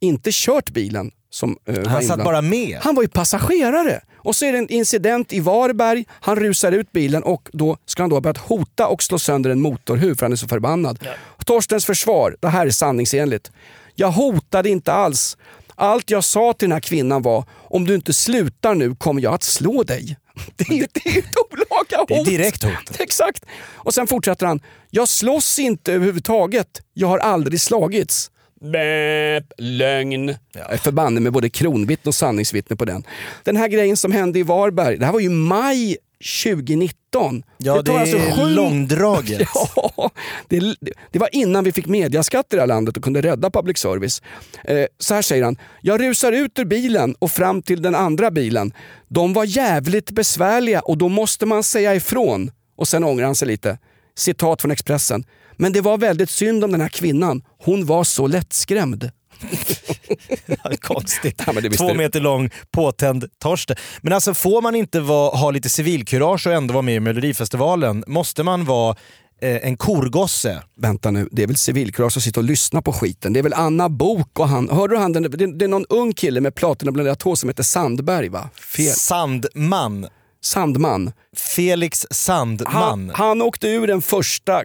inte 0.00 0.30
kört 0.32 0.70
bilen 0.70 1.10
som 1.30 1.56
eh, 1.68 1.86
Han 1.86 2.02
satt 2.02 2.24
bara 2.24 2.42
med. 2.42 2.78
Han 2.82 2.94
var 2.94 3.02
ju 3.02 3.08
passagerare. 3.08 4.00
Och 4.16 4.36
så 4.36 4.44
är 4.44 4.52
det 4.52 4.58
en 4.58 4.68
incident 4.68 5.32
i 5.32 5.40
Varberg, 5.40 6.04
han 6.10 6.36
rusar 6.36 6.72
ut 6.72 6.92
bilen 6.92 7.22
och 7.22 7.48
då 7.52 7.76
ska 7.86 8.02
han 8.02 8.10
då 8.10 8.16
ha 8.16 8.20
börjat 8.20 8.38
hota 8.38 8.86
och 8.86 9.02
slå 9.02 9.18
sönder 9.18 9.50
en 9.50 9.60
motorhuv 9.60 10.14
för 10.14 10.26
han 10.26 10.32
är 10.32 10.36
så 10.36 10.48
förbannad. 10.48 10.98
Torstens 11.44 11.84
försvar, 11.84 12.36
det 12.40 12.48
här 12.48 12.66
är 12.66 12.70
sanningsenligt. 12.70 13.50
Jag 13.94 14.10
hotade 14.10 14.68
inte 14.68 14.92
alls. 14.92 15.36
Allt 15.76 16.10
jag 16.10 16.24
sa 16.24 16.52
till 16.52 16.68
den 16.68 16.72
här 16.72 16.80
kvinnan 16.80 17.22
var, 17.22 17.44
om 17.50 17.84
du 17.84 17.94
inte 17.94 18.12
slutar 18.12 18.74
nu 18.74 18.94
kommer 18.94 19.22
jag 19.22 19.34
att 19.34 19.42
slå 19.42 19.82
dig. 19.82 20.16
Det 20.56 20.64
är 20.64 20.88
det 20.92 21.10
är 21.10 21.18
ett 21.18 21.34
olaga 21.50 21.98
hot. 21.98 22.08
Det 22.08 22.14
är 22.14 22.24
direkt 22.24 22.62
hot. 22.64 22.72
Exakt. 23.00 23.44
Och 23.74 23.94
sen 23.94 24.06
fortsätter 24.06 24.46
han, 24.46 24.60
jag 24.90 25.08
slåss 25.08 25.58
inte 25.58 25.92
överhuvudtaget. 25.92 26.82
Jag 26.94 27.08
har 27.08 27.18
aldrig 27.18 27.60
slagits. 27.60 28.30
Bäp, 28.60 29.52
lögn. 29.58 30.34
Jag 30.54 30.72
är 30.72 30.76
förbannad 30.76 31.22
med 31.22 31.32
både 31.32 31.50
kronvittne 31.50 32.08
och 32.08 32.14
sanningsvittne 32.14 32.76
på 32.76 32.84
den. 32.84 33.04
Den 33.42 33.56
här 33.56 33.68
grejen 33.68 33.96
som 33.96 34.12
hände 34.12 34.38
i 34.38 34.42
Varberg, 34.42 34.96
det 34.96 35.04
här 35.06 35.12
var 35.12 35.20
ju 35.20 35.30
maj 35.30 35.96
2019. 36.24 37.42
Ja, 37.58 37.82
det, 37.82 37.92
tar 37.92 37.98
alltså 38.00 38.16
är 38.16 38.36
sju- 38.36 38.54
långdraget. 38.54 39.48
Ja, 39.76 40.10
det, 40.48 40.76
det 41.12 41.18
var 41.18 41.28
innan 41.32 41.64
vi 41.64 41.72
fick 41.72 41.86
mediaskatt 41.86 42.46
i 42.52 42.56
det 42.56 42.62
här 42.62 42.66
landet 42.66 42.96
och 42.96 43.04
kunde 43.04 43.22
rädda 43.22 43.50
public 43.50 43.78
service. 43.78 44.22
Eh, 44.64 44.86
så 44.98 45.14
här 45.14 45.22
säger 45.22 45.44
han. 45.44 45.56
Jag 45.80 46.00
rusar 46.00 46.32
ut 46.32 46.58
ur 46.58 46.64
bilen 46.64 47.14
och 47.18 47.30
fram 47.30 47.62
till 47.62 47.82
den 47.82 47.94
andra 47.94 48.30
bilen. 48.30 48.72
De 49.08 49.32
var 49.32 49.44
jävligt 49.44 50.10
besvärliga 50.10 50.80
och 50.80 50.98
då 50.98 51.08
måste 51.08 51.46
man 51.46 51.62
säga 51.62 51.94
ifrån. 51.94 52.50
Och 52.76 52.88
sen 52.88 53.04
ångrar 53.04 53.24
han 53.26 53.34
sig 53.34 53.48
lite. 53.48 53.78
Citat 54.16 54.60
från 54.62 54.70
Expressen. 54.70 55.24
Men 55.56 55.72
det 55.72 55.80
var 55.80 55.98
väldigt 55.98 56.30
synd 56.30 56.64
om 56.64 56.72
den 56.72 56.80
här 56.80 56.88
kvinnan. 56.88 57.42
Hon 57.58 57.86
var 57.86 58.04
så 58.04 58.26
lättskrämd. 58.26 59.10
Konstigt. 60.80 61.42
Ja, 61.46 61.52
Två 61.76 61.94
meter 61.94 62.20
lång, 62.20 62.50
påtänd 62.70 63.24
Torsten. 63.38 63.76
Men 64.00 64.12
alltså 64.12 64.34
får 64.34 64.62
man 64.62 64.74
inte 64.74 65.00
vara, 65.00 65.36
ha 65.36 65.50
lite 65.50 65.68
civilkurage 65.68 66.46
och 66.46 66.52
ändå 66.52 66.74
vara 66.74 66.82
med 66.82 66.94
i 66.94 67.00
Melodifestivalen? 67.00 68.04
Måste 68.06 68.42
man 68.42 68.64
vara 68.64 68.96
eh, 69.42 69.66
en 69.66 69.76
korgosse? 69.76 70.62
Vänta 70.80 71.10
nu, 71.10 71.28
det 71.32 71.42
är 71.42 71.46
väl 71.46 71.56
civilkurage 71.56 72.16
att 72.16 72.22
sitta 72.22 72.40
och 72.40 72.44
lyssna 72.44 72.82
på 72.82 72.92
skiten. 72.92 73.32
Det 73.32 73.38
är 73.38 73.42
väl 73.42 73.54
Anna 73.54 73.88
Bok 73.88 74.38
och 74.38 74.48
han. 74.48 74.68
Hörde 74.68 74.94
du 74.94 74.98
han? 74.98 75.12
Det, 75.12 75.28
det 75.28 75.64
är 75.64 75.68
någon 75.68 75.86
ung 75.88 76.12
kille 76.12 76.40
med 76.40 76.54
platinablanderat 76.54 77.22
hår 77.22 77.34
som 77.34 77.48
heter 77.48 77.62
Sandberg 77.62 78.28
va? 78.28 78.50
Fel. 78.76 78.94
Sandman. 78.94 80.06
Sandman. 80.46 81.12
Felix 81.36 82.06
Sandman. 82.10 82.72
Han, 82.74 83.10
han 83.14 83.42
åkte 83.42 83.68
ur 83.68 83.86
den 83.86 84.02
första 84.02 84.62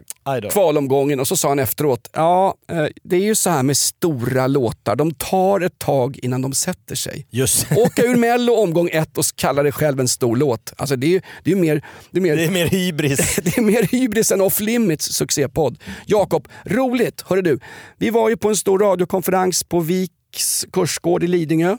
kvalomgången 0.50 1.20
och 1.20 1.28
så 1.28 1.36
sa 1.36 1.48
han 1.48 1.58
efteråt, 1.58 2.10
ja 2.12 2.54
eh, 2.70 2.86
det 3.02 3.16
är 3.16 3.20
ju 3.20 3.34
så 3.34 3.50
här 3.50 3.62
med 3.62 3.76
stora 3.76 4.46
låtar, 4.46 4.96
de 4.96 5.14
tar 5.14 5.60
ett 5.60 5.78
tag 5.78 6.18
innan 6.22 6.42
de 6.42 6.52
sätter 6.52 6.94
sig. 6.94 7.26
Just 7.30 7.72
Åka 7.76 8.02
ur 8.02 8.16
mello 8.16 8.52
omgång 8.52 8.88
ett 8.92 9.18
och 9.18 9.24
kalla 9.34 9.62
det 9.62 9.72
själv 9.72 10.00
en 10.00 10.08
stor 10.08 10.36
låt. 10.36 10.72
Alltså 10.76 10.96
det 10.96 11.06
är 11.06 11.10
ju 11.10 11.20
det 11.44 11.50
är 11.50 11.54
ju 11.54 11.60
mer, 11.60 11.84
det 12.10 12.18
är 12.18 12.22
mer, 12.22 12.36
Det 12.36 12.44
är 12.44 12.50
mer 12.50 12.66
hybris. 12.66 13.36
det 13.42 13.58
är 13.58 13.62
mer 13.62 13.82
hybris 13.82 14.32
än 14.32 14.40
off 14.40 14.60
limits 14.60 15.12
succépodd. 15.12 15.78
Jakob, 16.06 16.48
roligt! 16.64 17.24
Hörru 17.26 17.42
du, 17.42 17.58
vi 17.98 18.10
var 18.10 18.28
ju 18.28 18.36
på 18.36 18.48
en 18.48 18.56
stor 18.56 18.78
radiokonferens 18.78 19.64
på 19.64 19.80
Viks 19.80 20.66
kursgård 20.72 21.24
i 21.24 21.26
Lidingö. 21.26 21.76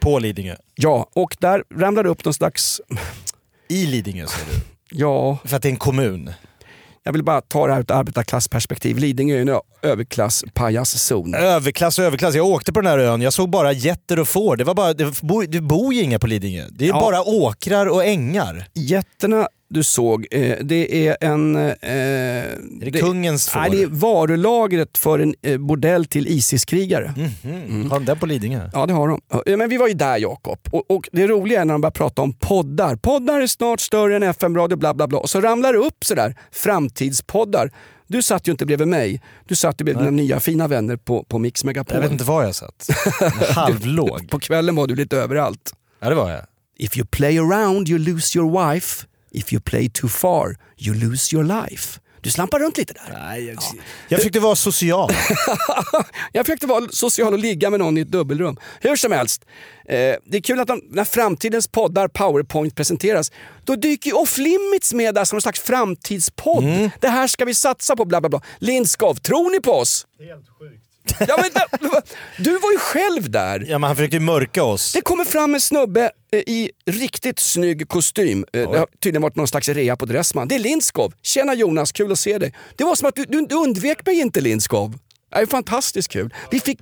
På 0.00 0.18
Lidingö. 0.18 0.56
Ja, 0.74 1.10
och 1.14 1.36
där 1.40 1.64
ramlade 1.74 2.08
upp 2.08 2.24
någon 2.24 2.34
slags, 2.34 2.80
I 3.68 3.86
Lidingö 3.86 4.26
säger 4.26 4.46
du. 4.46 4.60
ja, 4.90 5.38
För 5.44 5.56
att 5.56 5.62
det 5.62 5.68
är 5.68 5.70
en 5.70 5.76
kommun. 5.76 6.30
jag 7.02 7.12
vill 7.12 7.22
bara 7.24 7.40
ta 7.40 7.66
det 7.66 7.72
här 7.72 7.80
ur 7.80 7.84
ett 7.84 7.90
arbetarklassperspektiv. 7.90 8.98
Lidingö 8.98 9.36
är 9.36 9.40
en 9.42 9.60
överklass 9.82 10.44
pajaszon. 10.54 11.34
Överklass 11.34 11.98
och 11.98 12.04
överklass. 12.04 12.34
Jag 12.34 12.46
åkte 12.46 12.72
på 12.72 12.80
den 12.80 12.90
här 12.90 12.98
ön, 12.98 13.20
jag 13.22 13.32
såg 13.32 13.50
bara 13.50 13.72
getter 13.72 14.18
och 14.20 14.28
får. 14.28 14.56
Det, 14.56 14.64
var 14.64 14.74
bara, 14.74 14.94
det, 14.94 15.20
bor, 15.22 15.44
det 15.48 15.60
bor 15.60 15.94
ju 15.94 16.02
inga 16.02 16.18
på 16.18 16.26
Lidingö. 16.26 16.64
Det 16.70 16.84
är 16.84 16.88
Ja. 16.88 17.00
bara 17.00 17.22
åkrar 17.22 17.86
och 17.86 18.04
ängar. 18.04 18.68
Jätterna 18.74 19.48
du 19.74 19.82
såg, 19.84 20.26
eh, 20.30 20.56
det 20.60 21.08
är 21.08 21.16
en... 21.20 21.56
Eh, 21.56 21.62
Är 21.62 22.58
det, 22.80 23.00
kungens 23.00 23.48
får? 23.48 23.60
Nej, 23.60 23.70
det 23.70 23.82
är 23.82 23.86
varulagret 23.86 24.98
för 24.98 25.18
en 25.18 25.34
eh, 25.42 25.58
bordell 25.58 26.04
till 26.04 26.26
ISIS-krigare. 26.28 27.14
Mhm. 27.16 27.90
Har 27.90 27.98
de 27.98 28.04
den 28.04 28.18
på 28.18 28.26
Lidingö? 28.26 28.70
Ja, 28.72 28.86
det 28.86 28.92
har 28.92 29.08
de. 29.08 29.20
Ja, 29.46 29.56
Men 29.56 29.68
vi 29.68 29.76
var 29.76 29.88
ju 29.88 29.94
där 29.94 30.18
Jakob. 30.18 30.58
Och, 30.72 30.90
och 30.90 31.08
det 31.12 31.26
roliga 31.26 31.60
är 31.60 31.64
när 31.64 31.74
de 31.74 31.80
börjar 31.80 31.90
prata 31.90 32.22
om 32.22 32.32
poddar. 32.32 32.96
Poddar 32.96 33.40
är 33.40 33.46
snart 33.46 33.80
större 33.80 34.16
än 34.16 34.22
FM-radio, 34.22 34.76
bla 34.76 34.94
bla 34.94 35.06
bla. 35.06 35.18
Och 35.18 35.30
så 35.30 35.40
ramlar 35.40 35.72
det 35.72 35.78
upp 35.78 36.04
sådär, 36.04 36.34
framtidspoddar. 36.52 37.70
Du 38.06 38.22
satt 38.22 38.48
ju 38.48 38.52
inte 38.52 38.66
bredvid 38.66 38.88
mig. 38.88 39.22
Du 39.48 39.54
satt 39.56 39.80
ju 39.80 39.84
bredvid 39.84 40.04
dina 40.04 40.10
nya 40.16 40.40
fina 40.40 40.68
vänner 40.68 40.96
på, 40.96 41.24
på 41.24 41.38
Mix 41.38 41.64
Megapol. 41.64 41.94
Jag 41.94 42.02
vet 42.02 42.12
inte 42.12 42.24
var 42.24 42.42
jag 42.42 42.54
satt. 42.54 42.88
Halvlåg. 43.48 44.30
På 44.30 44.38
kvällen 44.38 44.76
var 44.76 44.86
du 44.86 44.94
lite 44.94 45.16
överallt. 45.16 45.72
Ja 46.00 46.08
det 46.08 46.14
var 46.14 46.30
jag. 46.30 46.40
If 46.78 46.96
you 46.96 47.06
play 47.06 47.38
around 47.38 47.88
you 47.88 47.98
lose 47.98 48.38
your 48.38 48.72
wife. 48.72 49.06
If 49.34 49.52
you 49.52 49.62
play 49.62 49.88
too 49.88 50.08
far 50.08 50.56
you 50.78 50.94
lose 50.94 51.36
your 51.36 51.44
life. 51.44 52.00
Du 52.20 52.30
slampar 52.30 52.58
runt 52.58 52.76
lite 52.76 52.92
där. 52.92 53.18
Nej, 53.18 53.44
jag, 53.44 53.58
jag 54.08 54.18
försökte 54.18 54.40
vara 54.40 54.56
social. 54.56 55.10
Jag 56.32 56.46
försökte 56.46 56.66
vara 56.66 56.88
social 56.90 57.32
och 57.32 57.38
ligga 57.38 57.70
med 57.70 57.80
någon 57.80 57.98
i 57.98 58.00
ett 58.00 58.10
dubbelrum. 58.10 58.56
Hur 58.80 58.96
som 58.96 59.12
helst, 59.12 59.44
eh, 59.88 59.94
det 60.24 60.36
är 60.36 60.40
kul 60.40 60.60
att 60.60 60.66
de, 60.68 60.82
när 60.90 61.04
framtidens 61.04 61.68
poddar 61.68 62.08
Powerpoint 62.08 62.74
presenteras, 62.74 63.32
då 63.64 63.76
dyker 63.76 64.10
ju 64.10 64.16
Off 64.16 64.38
Limits 64.38 64.94
med 64.94 65.14
där 65.14 65.24
som 65.24 65.36
en 65.36 65.42
slags 65.42 65.60
framtidspodd. 65.60 66.90
Det 67.00 67.08
här 67.08 67.26
ska 67.26 67.44
vi 67.44 67.54
satsa 67.54 67.96
på, 67.96 68.04
bla 68.04 68.20
bla 68.20 68.30
bla. 68.30 68.42
Lindskov, 68.58 69.14
tror 69.14 69.50
ni 69.50 69.60
på 69.60 69.72
oss? 69.72 70.06
Helt 70.18 70.48
sjukt. 70.58 70.83
Ja, 71.28 71.36
men, 71.36 71.50
du 72.38 72.58
var 72.58 72.72
ju 72.72 72.78
själv 72.78 73.30
där. 73.30 73.60
Ja, 73.68 73.78
men 73.78 73.82
han 73.88 73.96
försökte 73.96 74.16
ju 74.16 74.20
mörka 74.20 74.62
oss. 74.64 74.92
Det 74.92 75.00
kommer 75.00 75.24
fram 75.24 75.54
en 75.54 75.60
snubbe 75.60 76.10
eh, 76.32 76.38
i 76.38 76.70
riktigt 76.86 77.38
snygg 77.38 77.88
kostym. 77.88 78.44
Eh, 78.52 78.70
Det 78.70 78.78
har 78.78 78.86
tydligen 79.02 79.22
varit 79.22 79.36
någon 79.36 79.48
slags 79.48 79.68
rea 79.68 79.96
på 79.96 80.06
Dressman. 80.06 80.48
Det 80.48 80.54
är 80.54 80.58
Lindskov. 80.58 81.14
Tjena 81.22 81.54
Jonas, 81.54 81.92
kul 81.92 82.12
att 82.12 82.18
se 82.18 82.38
dig. 82.38 82.54
Det 82.76 82.84
var 82.84 82.94
som 82.94 83.08
att 83.08 83.14
du, 83.16 83.24
du, 83.24 83.46
du 83.46 83.54
undvek 83.54 84.06
mig 84.06 84.20
inte 84.20 84.40
Lindskov. 84.40 84.98
Det 85.30 85.36
är 85.36 85.46
fantastiskt 85.46 86.08
kul. 86.08 86.34
Vi 86.50 86.60
fick... 86.60 86.78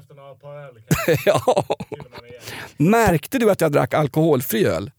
Efter 0.00 0.14
några 0.14 0.34
par 0.34 0.56
öl 0.56 0.74
kanske 0.88 1.22
ja. 1.30 1.64
Märkte 2.76 3.38
du 3.38 3.50
att 3.50 3.60
jag 3.60 3.72
drack 3.72 3.94
alkoholfri 3.94 4.64
öl? 4.66 4.90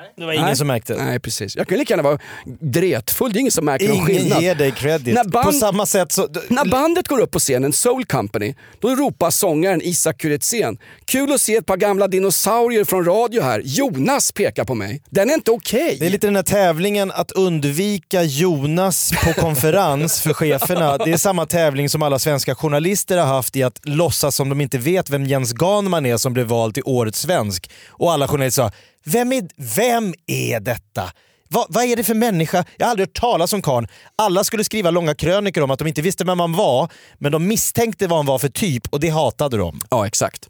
Nej, 0.00 0.10
Det 0.16 0.24
var 0.26 0.32
ingen 0.32 0.44
Nej. 0.46 0.56
som 0.56 0.66
märkte. 0.66 0.94
Nej, 1.04 1.20
precis. 1.20 1.56
Jag 1.56 1.68
kan 1.68 1.78
lika 1.78 1.92
gärna 1.92 2.02
vara 2.02 2.18
dretfull, 2.60 3.32
det 3.32 3.38
är 3.38 3.40
ingen 3.40 3.52
som 3.52 3.64
märker 3.64 3.88
någon 3.88 3.96
Ingen 3.96 4.06
skillnad. 4.06 4.42
ger 4.42 4.54
dig 4.54 4.72
credit. 4.72 5.14
När 5.14 5.24
band- 5.24 5.44
På 5.46 5.52
samma 5.52 5.86
sätt 5.86 6.12
så... 6.12 6.28
När 6.48 6.64
bandet 6.64 7.08
går 7.08 7.20
upp 7.20 7.30
på 7.30 7.38
scenen, 7.38 7.72
Soul 7.72 8.04
Company, 8.04 8.54
då 8.80 8.88
ropar 8.88 9.30
sångaren 9.30 9.82
Isak 9.82 10.18
Kuretzén 10.18 10.78
“Kul 11.04 11.32
att 11.32 11.40
se 11.40 11.56
ett 11.56 11.66
par 11.66 11.76
gamla 11.76 12.08
dinosaurier 12.08 12.84
från 12.84 13.04
radio 13.04 13.42
här. 13.42 13.62
Jonas 13.64 14.32
pekar 14.32 14.64
på 14.64 14.74
mig. 14.74 15.02
Den 15.10 15.30
är 15.30 15.34
inte 15.34 15.50
okej.” 15.50 15.96
Det 16.00 16.06
är 16.06 16.10
lite 16.10 16.26
den 16.26 16.36
här 16.36 16.42
tävlingen 16.42 17.10
att 17.12 17.32
undvika 17.32 18.22
Jonas 18.22 19.12
på 19.24 19.32
konferens 19.40 20.20
för 20.20 20.32
cheferna. 20.32 20.98
Det 20.98 21.12
är 21.12 21.16
samma 21.16 21.46
tävling 21.46 21.88
som 21.88 22.02
alla 22.02 22.18
svenska 22.18 22.54
journalister 22.54 23.18
har 23.18 23.26
haft 23.26 23.56
i 23.56 23.62
att 23.62 23.80
låtsas 23.84 24.34
som 24.36 24.48
de 24.48 24.60
inte 24.60 24.78
vet 24.78 25.10
vem 25.10 25.24
Jens 25.24 25.52
Ganman 25.52 26.06
är 26.06 26.16
som 26.16 26.32
blev 26.32 26.46
vald 26.46 26.74
till 26.74 26.82
Årets 26.86 27.20
svensk. 27.20 27.70
Och 27.88 28.12
alla 28.12 28.28
journalister 28.28 28.62
sa, 28.62 28.70
vem 29.06 29.32
är, 29.32 29.48
vem 29.76 30.14
är 30.26 30.60
detta? 30.60 31.12
Vad, 31.48 31.66
vad 31.68 31.84
är 31.84 31.96
det 31.96 32.04
för 32.04 32.14
människa? 32.14 32.64
Jag 32.76 32.86
har 32.86 32.90
aldrig 32.90 33.08
hört 33.08 33.20
talas 33.20 33.52
om 33.52 33.62
karln. 33.62 33.86
Alla 34.16 34.44
skulle 34.44 34.64
skriva 34.64 34.90
långa 34.90 35.14
krönikor 35.14 35.62
om 35.62 35.70
att 35.70 35.78
de 35.78 35.88
inte 35.88 36.02
visste 36.02 36.24
vem 36.24 36.40
han 36.40 36.52
var, 36.52 36.88
men 37.18 37.32
de 37.32 37.46
misstänkte 37.46 38.06
vad 38.06 38.18
han 38.18 38.26
var 38.26 38.38
för 38.38 38.48
typ 38.48 38.92
och 38.92 39.00
det 39.00 39.08
hatade 39.08 39.56
de. 39.56 39.82
Ja, 39.90 40.06
exakt. 40.06 40.48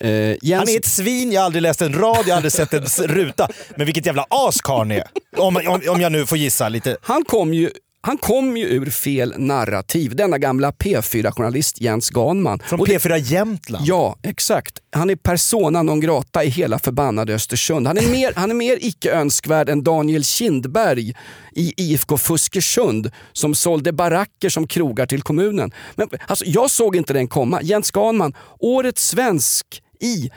Eh, 0.00 0.10
Jens... 0.10 0.58
Han 0.58 0.68
är 0.68 0.78
ett 0.78 0.84
svin, 0.84 1.32
jag 1.32 1.40
har 1.40 1.46
aldrig 1.46 1.62
läst 1.62 1.82
en 1.82 1.92
rad, 1.92 2.22
jag 2.26 2.28
har 2.28 2.36
aldrig 2.36 2.52
sett 2.52 2.72
en 2.72 3.06
ruta. 3.06 3.48
Men 3.76 3.86
vilket 3.86 4.06
jävla 4.06 4.26
as 4.30 4.60
karln 4.60 4.90
är. 4.90 5.04
Om, 5.36 5.56
om, 5.56 5.82
om 5.88 6.00
jag 6.00 6.12
nu 6.12 6.26
får 6.26 6.38
gissa 6.38 6.68
lite. 6.68 6.96
Han 7.02 7.24
kom 7.24 7.54
ju 7.54 7.70
han 8.00 8.18
kom 8.18 8.56
ju 8.56 8.64
ur 8.66 8.90
fel 8.90 9.34
narrativ, 9.38 10.16
denna 10.16 10.38
gamla 10.38 10.70
P4-journalist 10.70 11.80
Jens 11.80 12.10
Ganman. 12.10 12.58
Från 12.64 12.80
det- 12.84 12.98
P4 12.98 13.16
Jämtland. 13.16 13.86
Ja, 13.86 14.16
exakt. 14.22 14.78
Han 14.92 15.10
är 15.10 15.16
persona 15.16 15.82
non 15.82 16.00
grata 16.00 16.44
i 16.44 16.48
hela 16.48 16.78
förbannade 16.78 17.34
Östersund. 17.34 17.86
Han 17.86 17.98
är 17.98 18.08
mer, 18.10 18.32
han 18.36 18.50
är 18.50 18.54
mer 18.54 18.78
icke 18.80 19.10
önskvärd 19.12 19.68
än 19.68 19.84
Daniel 19.84 20.24
Kindberg 20.24 21.14
i 21.54 21.72
IFK 21.76 22.18
Fuskersund 22.18 23.10
som 23.32 23.54
sålde 23.54 23.92
baracker 23.92 24.48
som 24.48 24.66
krogar 24.66 25.06
till 25.06 25.22
kommunen. 25.22 25.72
Men 25.94 26.08
alltså, 26.26 26.44
jag 26.44 26.70
såg 26.70 26.96
inte 26.96 27.12
den 27.12 27.28
komma. 27.28 27.62
Jens 27.62 27.90
Ganman, 27.90 28.34
årets 28.58 29.08
svensk 29.08 29.66
i, 30.00 30.30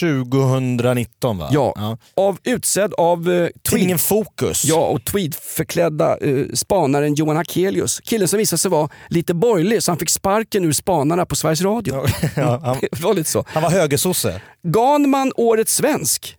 2019 0.00 1.38
va? 1.38 1.48
ja, 1.52 1.96
Av, 2.16 2.38
utsedd 2.44 2.94
av 2.94 3.30
eh, 3.30 3.48
Tidningen 3.70 3.98
Fokus. 3.98 4.64
ja, 4.64 4.86
och 4.86 5.04
tweedförklädda 5.04 6.16
eh, 6.18 6.46
spanaren 6.54 7.14
Johan 7.14 7.36
Hakelius. 7.36 8.00
Killen 8.04 8.28
som 8.28 8.38
visade 8.38 8.58
sig 8.58 8.70
vara 8.70 8.88
lite 9.08 9.34
borgerlig 9.34 9.82
så 9.82 9.90
han 9.90 9.98
fick 9.98 10.10
sparken 10.10 10.64
ur 10.64 10.72
spanarna 10.72 11.26
på 11.26 11.36
Sveriges 11.36 11.62
Radio. 11.62 12.04
Ja, 12.36 12.60
han, 12.64 12.76
Det 12.80 13.00
var 13.02 13.14
lite 13.14 13.30
så. 13.30 13.44
han 13.48 13.62
var 13.62 13.70
högersosse. 13.70 14.40
Ganman, 14.62 15.32
årets 15.36 15.74
svensk. 15.74 16.36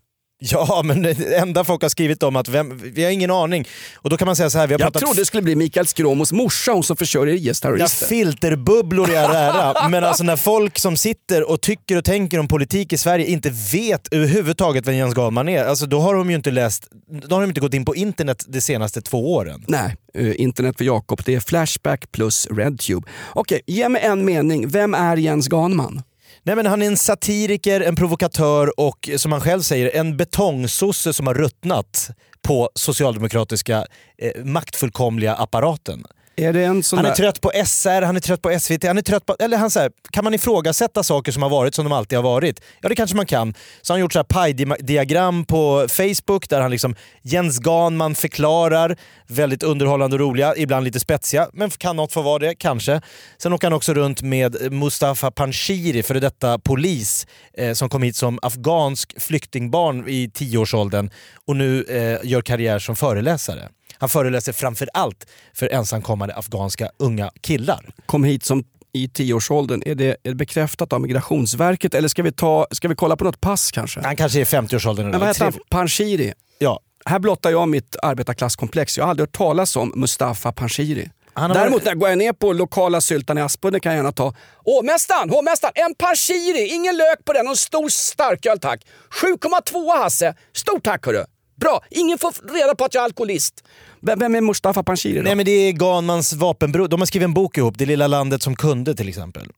Ja, 0.52 0.82
men 0.86 1.02
det 1.02 1.36
enda 1.38 1.64
folk 1.64 1.82
har 1.82 1.90
skrivit 1.90 2.24
om 2.24 2.36
att 2.36 2.48
vem, 2.48 2.78
vi 2.84 3.04
har 3.04 3.12
ingen 3.12 3.32
aning. 3.32 3.68
Och 3.96 4.10
då 4.10 4.18
kan 4.18 4.26
man 4.26 4.36
säga 4.36 4.50
så 4.50 4.58
här, 4.58 4.68
vi 4.68 4.74
har 4.74 4.80
Jag 4.80 4.86
pratat 4.86 5.02
trodde 5.02 5.22
det 5.22 5.26
skulle 5.26 5.44
bli 5.44 5.56
Mikael 5.56 5.88
Skråmos 5.88 6.32
morsa, 6.32 6.72
hon 6.72 6.84
som 6.84 6.98
försörjer 6.98 7.36
Ja, 7.36 7.52
IS-terrorister. 7.52 8.08
filterbubblor 8.08 9.10
i 9.12 9.16
all 9.16 9.36
ära, 9.36 9.90
men 9.90 10.04
alltså 10.04 10.24
när 10.24 10.36
folk 10.36 10.80
som 10.80 10.98
sitter 10.98 11.50
och 11.50 11.62
tycker 11.62 11.98
och 11.98 12.04
tänker 12.06 12.40
om 12.40 12.48
politik 12.48 12.94
i 12.94 12.98
Sverige 12.98 13.26
inte 13.26 13.50
vet 13.74 14.08
överhuvudtaget 14.14 14.88
vem 14.88 14.96
Jens 14.96 15.14
Ganman 15.14 15.50
är, 15.50 15.66
alltså 15.66 15.86
då 15.86 16.00
har 16.00 16.14
de 16.16 16.30
ju 16.30 16.36
inte 16.36 16.52
läst, 16.52 16.88
då 17.28 17.36
har 17.36 17.42
de 17.42 17.50
inte 17.50 17.62
gått 17.62 17.74
in 17.74 17.86
på 17.86 17.96
internet 17.96 18.44
de 18.48 18.62
senaste 18.62 19.02
två 19.02 19.34
åren. 19.34 19.66
Nej, 19.68 19.96
eh, 20.14 20.42
internet 20.42 20.78
för 20.78 20.86
Jakob, 20.86 21.22
det 21.26 21.36
är 21.36 21.40
Flashback 21.40 22.12
plus 22.12 22.48
RedTube. 22.52 23.08
Okej, 23.34 23.62
ge 23.68 23.90
mig 23.90 24.02
en 24.02 24.26
mening. 24.26 24.68
Vem 24.70 24.94
är 24.94 25.18
Jens 25.18 25.48
Ganman? 25.48 26.02
Nej 26.46 26.56
men 26.56 26.66
han 26.66 26.82
är 26.82 26.86
en 26.88 26.98
satiriker, 26.98 27.82
en 27.82 27.96
provokatör 27.96 28.80
och 28.80 29.10
som 29.18 29.32
han 29.32 29.42
själv 29.42 29.62
säger, 29.62 29.96
en 29.96 30.18
betongsosse 30.18 31.14
som 31.14 31.28
har 31.28 31.34
ruttnat 31.34 32.10
på 32.42 32.70
socialdemokratiska 32.76 33.86
eh, 34.18 34.44
maktfullkomliga 34.44 35.36
apparaten. 35.36 36.06
Är 36.38 36.54
det 36.54 36.64
en 36.64 36.84
sån 36.84 36.98
Han 36.98 37.06
är 37.06 37.10
där... 37.10 37.16
trött 37.16 37.42
på 37.42 37.52
SR, 37.66 38.02
han 38.02 38.16
är 38.16 38.20
trött 38.20 38.42
på 38.42 38.60
SVT, 38.60 38.84
han 38.84 38.98
är 38.98 39.02
trött 39.02 39.26
på... 39.26 39.36
Eller 39.40 39.58
han 39.58 39.72
säger, 39.72 39.92
kan 40.12 40.24
man 40.24 40.34
ifrågasätta 40.34 41.04
saker 41.04 41.32
som 41.32 41.44
har 41.44 41.50
varit 41.50 41.76
som 41.76 41.86
de 41.86 41.92
alltid 41.92 42.18
har 42.18 42.24
varit? 42.24 42.62
Ja 42.82 42.90
det 42.90 42.96
kanske 42.96 43.16
man 43.16 43.26
kan. 43.26 43.54
Så 43.82 43.94
han 43.94 44.00
har 44.00 44.02
gjort 44.02 44.14
så 44.14 44.20
här 44.20 44.24
paj-diagram 44.24 45.46
på 45.46 45.88
Facebook 45.90 46.50
där 46.50 46.62
han 46.62 46.72
liksom 46.72 46.96
Jens 47.22 47.60
Ganman 47.60 48.16
förklarar, 48.16 48.98
väldigt 49.28 49.64
underhållande 49.64 50.16
och 50.16 50.20
roliga, 50.20 50.54
ibland 50.58 50.84
lite 50.84 51.00
spetsiga, 51.00 51.50
men 51.54 51.70
kan 51.70 51.96
något 51.96 52.12
få 52.12 52.22
vara 52.22 52.40
det? 52.40 52.56
Kanske. 52.56 53.02
Sen 53.38 53.54
åker 53.54 53.68
han 53.68 53.74
också 53.74 53.94
runt 53.94 54.22
med 54.22 54.72
Mustafa 54.72 55.32
Panshiri, 55.32 56.04
före 56.04 56.20
detta 56.20 56.60
polis, 56.60 57.28
eh, 57.58 57.74
som 57.74 57.90
kom 57.90 58.04
hit 58.04 58.16
som 58.16 58.40
afghansk 58.42 59.22
flyktingbarn 59.22 60.08
i 60.08 60.32
tioårsåldern 60.34 61.10
och 61.46 61.56
nu 61.56 61.84
eh, 61.84 62.30
gör 62.30 62.42
karriär 62.42 62.80
som 62.80 62.96
föreläsare. 62.96 63.70
Han 63.98 64.10
föreläser 64.10 64.54
framför 64.54 64.90
allt 64.94 65.28
för 65.54 65.74
ensamkommande 65.74 66.36
afghanska 66.36 66.90
unga 67.00 67.32
killar. 67.42 67.94
kom 68.06 68.24
hit 68.24 68.46
som 68.46 68.64
i 68.94 69.08
tioårsåldern. 69.08 69.84
Är 69.86 69.96
det, 69.96 70.06
är 70.06 70.30
det 70.30 70.36
bekräftat 70.36 70.94
av 70.94 71.02
Migrationsverket 71.02 71.94
eller 71.94 72.08
ska 72.08 72.24
vi, 72.24 72.32
ta, 72.32 72.68
ska 72.72 72.88
vi 72.88 72.96
kolla 72.96 73.18
på 73.18 73.24
något 73.24 73.42
pass 73.42 73.72
kanske? 73.72 74.02
Han 74.04 74.16
kanske 74.16 74.42
är 74.42 74.46
50-årsåldern. 74.46 75.10
Men 75.10 75.20
vad 75.20 75.30
heter 75.30 75.44
han? 75.44 75.54
Panshiri. 75.70 76.34
Ja. 76.60 76.80
Här 77.06 77.20
blottar 77.20 77.52
jag 77.52 77.70
mitt 77.70 77.96
arbetarklasskomplex. 78.02 78.98
Jag 78.98 79.06
har 79.06 79.10
aldrig 79.10 79.28
hört 79.28 79.38
talas 79.38 79.76
om 79.76 79.92
Mustafa 79.96 80.52
Panshiri. 80.52 81.10
Däremot 81.36 81.84
när 81.84 81.92
jag 81.92 82.00
går 82.00 82.16
ner 82.16 82.34
på 82.34 82.54
lokala 82.54 83.02
syltan 83.02 83.38
i 83.38 83.42
Aspudden 83.42 83.80
kan 83.80 83.92
jag 83.92 83.98
gärna 83.98 84.12
ta 84.12 84.34
Hovmästaren, 84.66 85.30
hovmästaren, 85.30 85.74
en 85.76 85.96
Panshiri, 85.96 86.68
ingen 86.68 86.98
lök 86.98 87.26
på 87.26 87.34
den 87.34 87.46
och 87.46 87.52
en 87.52 87.58
stor 87.58 87.90
starköl 87.90 88.60
tack. 88.60 88.82
7,2 89.22 89.98
Hasse, 89.98 90.36
stort 90.54 90.84
tack 90.84 91.06
hörru. 91.06 91.24
Bra, 91.56 91.82
ingen 91.90 92.18
får 92.18 92.54
reda 92.54 92.76
på 92.76 92.86
att 92.86 92.94
jag 92.94 93.02
är 93.02 93.06
alkoholist. 93.06 93.64
Vem 94.02 94.36
är 94.36 94.42
Mustafa 94.42 94.84
Panshiri 94.84 95.18
då? 95.18 95.22
Nej 95.22 95.36
men 95.36 95.46
det 95.46 95.52
är 95.52 95.72
Ganmans 95.72 96.34
vapenbror. 96.34 96.88
De 96.88 97.02
har 97.02 97.06
skrivit 97.06 97.24
en 97.26 97.34
bok 97.34 97.58
ihop, 97.58 97.78
Det 97.78 97.86
lilla 97.86 98.08
landet 98.08 98.42
som 98.44 98.56
kunde 98.56 98.96
till 98.96 99.10
exempel. 99.10 99.52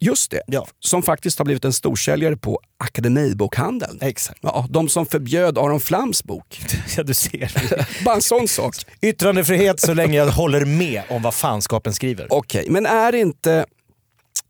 Just 0.00 0.30
det, 0.30 0.42
Ja. 0.46 0.66
som 0.80 1.02
faktiskt 1.02 1.38
har 1.38 1.44
blivit 1.44 1.64
en 1.64 1.72
storsäljare 1.72 2.36
på 2.36 2.60
Akademibokhandeln. 2.78 3.98
Exakt. 4.00 4.38
Ja, 4.42 4.66
de 4.70 4.88
som 4.88 5.06
förbjöd 5.06 5.58
Aron 5.58 5.80
Flams 5.80 6.24
bok. 6.24 6.60
Ja 6.96 7.02
du 7.02 7.14
ser. 7.14 7.52
Bara 8.04 8.14
en 8.14 8.22
sån 8.22 8.48
sak. 8.48 8.74
Yttrandefrihet 9.02 9.80
så 9.80 9.94
länge 9.94 10.16
jag 10.18 10.26
håller 10.26 10.64
med 10.64 11.02
om 11.10 11.22
vad 11.22 11.34
fanskapen 11.34 11.92
skriver. 11.94 12.26
Okej, 12.30 12.66
men 12.70 12.86
är 12.86 13.14
inte 13.14 13.66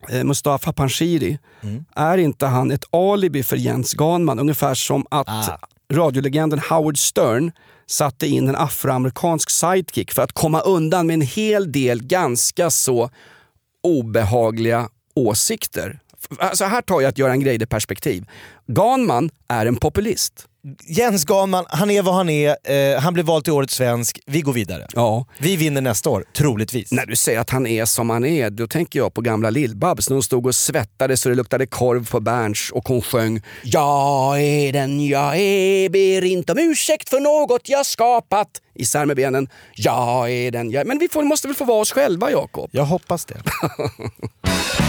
eh, 0.08 0.24
Mustafa 0.24 0.72
Panshiri, 0.72 1.38
är 1.94 2.18
inte 2.18 2.46
han 2.46 2.70
ett 2.70 2.84
alibi 2.94 3.42
för 3.42 3.56
Jens 3.56 3.94
Ganman? 3.94 4.38
Ungefär 4.38 4.74
som 4.74 5.06
att 5.10 5.28
Ah 5.28 5.58
radiolegenden 5.92 6.60
Howard 6.70 6.98
Stern 6.98 7.52
satte 7.86 8.26
in 8.26 8.48
en 8.48 8.56
afroamerikansk 8.56 9.50
sidekick 9.50 10.12
för 10.12 10.22
att 10.22 10.32
komma 10.32 10.60
undan 10.60 11.06
med 11.06 11.14
en 11.14 11.20
hel 11.20 11.72
del 11.72 12.02
ganska 12.02 12.70
så 12.70 13.10
obehagliga 13.82 14.88
åsikter. 15.14 16.00
Alltså 16.38 16.64
här 16.64 16.82
tar 16.82 17.00
jag 17.00 17.08
ett 17.08 17.18
Göran 17.18 17.40
Greider-perspektiv. 17.40 18.24
Ganman 18.66 19.30
är 19.48 19.66
en 19.66 19.76
populist. 19.76 20.46
Jens 20.88 21.24
Ganman, 21.24 21.64
han 21.68 21.90
är 21.90 22.02
vad 22.02 22.14
han 22.14 22.28
är. 22.28 22.56
Eh, 22.94 23.00
han 23.00 23.14
blev 23.14 23.26
vald 23.26 23.44
till 23.44 23.52
Årets 23.52 23.74
svensk. 23.74 24.20
Vi 24.26 24.40
går 24.40 24.52
vidare. 24.52 24.86
Ja. 24.92 25.26
Vi 25.38 25.56
vinner 25.56 25.80
nästa 25.80 26.10
år, 26.10 26.24
troligtvis. 26.32 26.92
När 26.92 27.06
du 27.06 27.16
säger 27.16 27.40
att 27.40 27.50
han 27.50 27.66
är 27.66 27.84
som 27.84 28.10
han 28.10 28.24
är, 28.24 28.50
då 28.50 28.66
tänker 28.66 28.98
jag 28.98 29.14
på 29.14 29.20
gamla 29.20 29.50
Lill-Babs 29.50 30.10
när 30.10 30.14
hon 30.14 30.22
stod 30.22 30.46
och 30.46 30.54
svettades 30.54 31.20
så 31.20 31.28
det 31.28 31.34
luktade 31.34 31.66
korv 31.66 32.10
på 32.10 32.20
Berns 32.20 32.70
och 32.72 32.88
hon 32.88 33.02
sjöng 33.02 33.42
Jag 33.62 34.42
är 34.42 34.72
den 34.72 35.06
jag 35.06 35.36
är, 35.36 35.88
ber 35.88 36.24
inte 36.24 36.52
om 36.52 36.58
ursäkt 36.58 37.08
för 37.08 37.20
något 37.20 37.68
jag 37.68 37.86
skapat. 37.86 38.48
Isär 38.74 39.06
med 39.06 39.16
benen. 39.16 39.48
Jag 39.74 40.30
är 40.30 40.50
den 40.50 40.70
jag 40.70 40.80
är. 40.80 40.84
Men 40.84 40.98
vi 40.98 41.08
får, 41.08 41.22
måste 41.22 41.48
väl 41.48 41.56
få 41.56 41.64
vara 41.64 41.80
oss 41.80 41.92
själva 41.92 42.30
Jakob? 42.30 42.70
Jag 42.72 42.84
hoppas 42.84 43.24
det. 43.24 43.36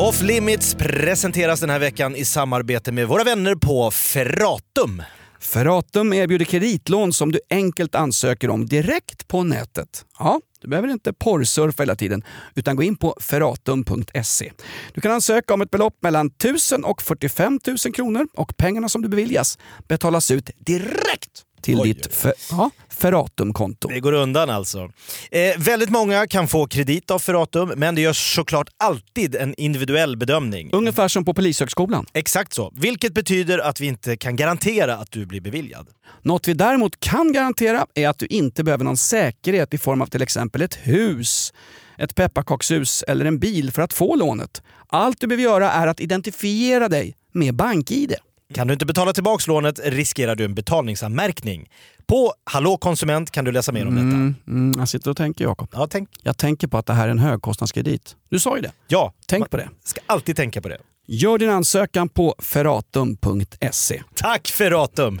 Off 0.00 0.22
Limits 0.22 0.74
presenteras 0.74 1.60
den 1.60 1.70
här 1.70 1.78
veckan 1.78 2.16
i 2.16 2.24
samarbete 2.24 2.92
med 2.92 3.08
våra 3.08 3.24
vänner 3.24 3.54
på 3.54 3.90
Ferratum. 3.90 5.02
Ferratum 5.40 6.12
erbjuder 6.12 6.44
kreditlån 6.44 7.12
som 7.12 7.32
du 7.32 7.40
enkelt 7.50 7.94
ansöker 7.94 8.50
om 8.50 8.66
direkt 8.66 9.28
på 9.28 9.42
nätet. 9.42 10.04
Ja, 10.18 10.40
du 10.60 10.68
behöver 10.68 10.88
inte 10.88 11.12
porrsurfa 11.12 11.82
hela 11.82 11.96
tiden, 11.96 12.22
utan 12.54 12.76
gå 12.76 12.82
in 12.82 12.96
på 12.96 13.16
ferratum.se. 13.20 14.52
Du 14.94 15.00
kan 15.00 15.12
ansöka 15.12 15.54
om 15.54 15.60
ett 15.60 15.70
belopp 15.70 15.96
mellan 16.00 16.26
1000 16.26 16.84
och 16.84 17.02
45 17.02 17.60
000 17.66 17.94
kronor 17.94 18.28
och 18.34 18.56
pengarna 18.56 18.88
som 18.88 19.02
du 19.02 19.08
beviljas 19.08 19.58
betalas 19.88 20.30
ut 20.30 20.50
direkt 20.58 21.44
till 21.62 21.80
Oj, 21.80 21.88
ditt 21.94 22.06
oj. 22.06 22.12
fe- 22.12 22.32
ja, 22.50 22.70
Ferratum-konto. 22.90 23.88
Det 23.88 24.00
går 24.00 24.12
undan 24.12 24.50
alltså. 24.50 24.90
Eh, 25.30 25.58
väldigt 25.58 25.90
många 25.90 26.26
kan 26.26 26.48
få 26.48 26.66
kredit 26.66 27.10
av 27.10 27.18
Ferratum, 27.18 27.72
men 27.76 27.94
det 27.94 28.00
görs 28.00 28.34
såklart 28.34 28.68
alltid 28.76 29.34
en 29.34 29.54
individuell 29.54 30.16
bedömning. 30.16 30.70
Ungefär 30.72 31.08
som 31.08 31.24
på 31.24 31.34
Polishögskolan. 31.34 32.06
Exakt 32.12 32.52
så. 32.52 32.72
Vilket 32.76 33.14
betyder 33.14 33.58
att 33.58 33.80
vi 33.80 33.86
inte 33.86 34.16
kan 34.16 34.36
garantera 34.36 34.96
att 34.96 35.10
du 35.12 35.26
blir 35.26 35.40
beviljad. 35.40 35.88
Något 36.22 36.48
vi 36.48 36.52
däremot 36.54 37.00
kan 37.00 37.32
garantera 37.32 37.86
är 37.94 38.08
att 38.08 38.18
du 38.18 38.26
inte 38.26 38.64
behöver 38.64 38.84
någon 38.84 38.96
säkerhet 38.96 39.74
i 39.74 39.78
form 39.78 40.02
av 40.02 40.06
till 40.06 40.22
exempel 40.22 40.62
ett 40.62 40.74
hus, 40.82 41.52
ett 41.98 42.14
pepparkakshus 42.14 43.02
eller 43.08 43.24
en 43.24 43.38
bil 43.38 43.72
för 43.72 43.82
att 43.82 43.92
få 43.92 44.16
lånet. 44.16 44.62
Allt 44.88 45.20
du 45.20 45.26
behöver 45.26 45.42
göra 45.44 45.70
är 45.72 45.86
att 45.86 46.00
identifiera 46.00 46.88
dig 46.88 47.14
med 47.32 47.54
BankID. 47.56 48.14
Kan 48.54 48.66
du 48.66 48.72
inte 48.72 48.86
betala 48.86 49.12
tillbaka 49.12 49.44
lånet 49.46 49.80
riskerar 49.84 50.34
du 50.36 50.44
en 50.44 50.54
betalningsanmärkning. 50.54 51.68
På 52.06 52.32
Hallå 52.44 52.76
konsument 52.76 53.30
kan 53.30 53.44
du 53.44 53.52
läsa 53.52 53.72
mer 53.72 53.86
om 53.86 53.94
detta. 53.94 54.02
Mm, 54.04 54.34
mm, 54.46 54.72
jag 54.78 54.88
sitter 54.88 55.10
och 55.10 55.16
tänker 55.16 55.44
Jakob. 55.44 55.68
Ja, 55.72 55.86
tänk. 55.90 56.08
Jag 56.22 56.36
tänker 56.38 56.66
på 56.68 56.78
att 56.78 56.86
det 56.86 56.92
här 56.92 57.06
är 57.06 57.10
en 57.10 57.18
högkostnadskredit. 57.18 58.16
Du 58.30 58.38
sa 58.40 58.56
ju 58.56 58.62
det. 58.62 58.72
Ja, 58.88 59.12
Tänk 59.26 59.50
på 59.50 59.56
det. 59.56 59.68
ska 59.84 60.00
alltid 60.06 60.36
tänka 60.36 60.60
på 60.62 60.68
det. 60.68 60.78
Gör 61.06 61.38
din 61.38 61.50
ansökan 61.50 62.08
på 62.08 62.34
ferratum.se. 62.38 64.02
Tack 64.14 64.48
Ferratum! 64.48 65.20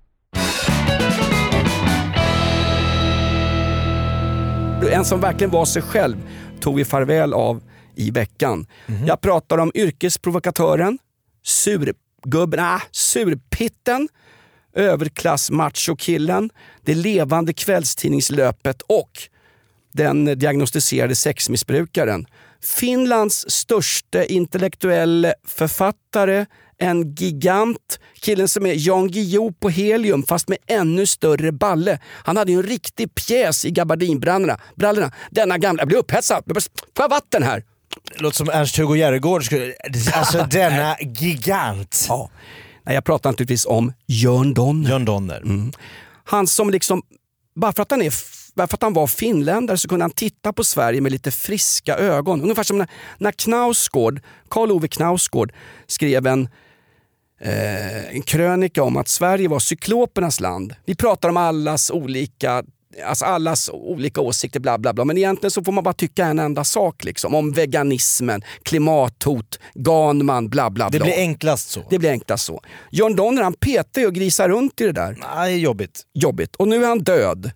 En 4.89 5.05
som 5.05 5.19
verkligen 5.19 5.51
var 5.51 5.65
sig 5.65 5.81
själv 5.81 6.17
tog 6.59 6.75
vi 6.75 6.85
farväl 6.85 7.33
av 7.33 7.61
i 7.95 8.11
veckan. 8.11 8.65
Jag 9.07 9.21
pratar 9.21 9.57
om 9.57 9.71
yrkesprovokatören, 9.75 10.97
surgubben, 11.43 12.59
äh, 12.59 12.81
surpitten, 12.91 14.09
överklass-machokillen, 14.73 16.49
det 16.81 16.95
levande 16.95 17.53
kvällstidningslöpet 17.53 18.81
och 18.81 19.11
den 19.93 20.25
diagnostiserade 20.25 21.15
sexmissbrukaren. 21.15 22.25
Finlands 22.61 23.49
största 23.49 24.25
intellektuell 24.25 25.33
författare, 25.47 26.45
en 26.81 27.15
gigant, 27.15 27.99
killen 28.13 28.47
som 28.47 28.65
är 28.65 28.87
Jan 28.87 29.11
Guillou 29.11 29.53
på 29.53 29.69
helium 29.69 30.23
fast 30.23 30.47
med 30.47 30.57
ännu 30.67 31.05
större 31.05 31.51
balle. 31.51 31.99
Han 32.07 32.37
hade 32.37 32.51
ju 32.51 32.57
en 32.57 32.63
riktig 32.63 33.15
pjäs 33.15 33.65
i 33.65 33.71
gabardinbrallorna. 33.71 34.59
Brallorna. 34.75 35.11
Denna 35.31 35.57
gamla... 35.57 35.81
Jag 35.81 35.87
blir 35.87 35.97
upphetsad. 35.97 36.43
Får 36.47 36.63
jag 37.03 37.09
vatten 37.09 37.43
här? 37.43 37.63
Låter 38.15 38.37
som 38.37 38.49
Ernst-Hugo 38.49 38.95
Järegård 38.95 39.45
skulle... 39.45 39.73
Alltså 40.13 40.47
denna 40.51 40.97
gigant. 40.99 42.05
Ja. 42.09 42.29
Nej, 42.83 42.95
jag 42.95 43.03
pratar 43.03 43.29
naturligtvis 43.29 43.65
om 43.65 43.93
Jörn 44.07 44.53
Donner. 44.53 44.89
John 44.89 45.05
Donner. 45.05 45.71
Han 46.23 46.47
som 46.47 46.69
liksom, 46.69 47.01
bara 47.55 47.73
för 47.73 47.81
att 47.81 47.91
han 47.91 48.01
är 48.01 48.13
bara 48.55 48.67
för 48.67 48.77
att 48.77 48.83
han 48.83 48.93
var 48.93 49.07
finländare 49.07 49.77
så 49.77 49.87
kunde 49.87 50.03
han 50.03 50.11
titta 50.11 50.53
på 50.53 50.63
Sverige 50.63 51.01
med 51.01 51.11
lite 51.11 51.31
friska 51.31 51.97
ögon. 51.97 52.41
Ungefär 52.41 52.63
som 52.63 52.77
när, 52.77 52.87
när 53.17 53.31
Knausgård, 53.31 54.21
Karl 54.49 54.71
Ove 54.71 54.87
Knausgård 54.87 55.53
skrev 55.87 56.27
en, 56.27 56.49
eh, 57.41 58.15
en 58.15 58.21
krönika 58.21 58.83
om 58.83 58.97
att 58.97 59.07
Sverige 59.07 59.47
var 59.47 59.59
cyklopernas 59.59 60.39
land. 60.39 60.75
Vi 60.85 60.95
pratar 60.95 61.29
om 61.29 61.37
allas 61.37 61.91
olika 61.91 62.63
Alltså 63.05 63.25
allas 63.25 63.69
olika 63.73 64.21
åsikter, 64.21 64.59
bla 64.59 64.77
bla 64.77 64.93
bla. 64.93 65.05
Men 65.05 65.17
egentligen 65.17 65.51
så 65.51 65.63
får 65.63 65.71
man 65.71 65.83
bara 65.83 65.93
tycka 65.93 66.25
en 66.25 66.39
enda 66.39 66.63
sak. 66.63 67.03
Liksom, 67.03 67.35
om 67.35 67.51
veganismen, 67.51 68.41
klimathot, 68.63 69.59
Ganman, 69.73 70.49
bla 70.49 70.69
bla 70.69 70.89
bla. 70.89 70.99
Det 70.99 71.05
blir 71.05 71.17
enklast 71.17 71.69
så. 71.69 71.83
Det 71.89 71.99
blir 71.99 72.09
enklast 72.09 72.45
så. 72.45 72.61
John 72.89 73.15
Donner 73.15 73.43
han 73.43 73.53
petar 73.53 74.01
ju 74.01 74.07
och 74.07 74.13
grisar 74.13 74.49
runt 74.49 74.81
i 74.81 74.85
det 74.85 74.91
där. 74.91 75.17
Nej, 75.35 75.57
jobbigt. 75.57 76.01
Jobbigt. 76.13 76.55
Och 76.55 76.67
nu 76.67 76.83
är 76.83 76.87
han 76.87 76.99
död. 76.99 77.51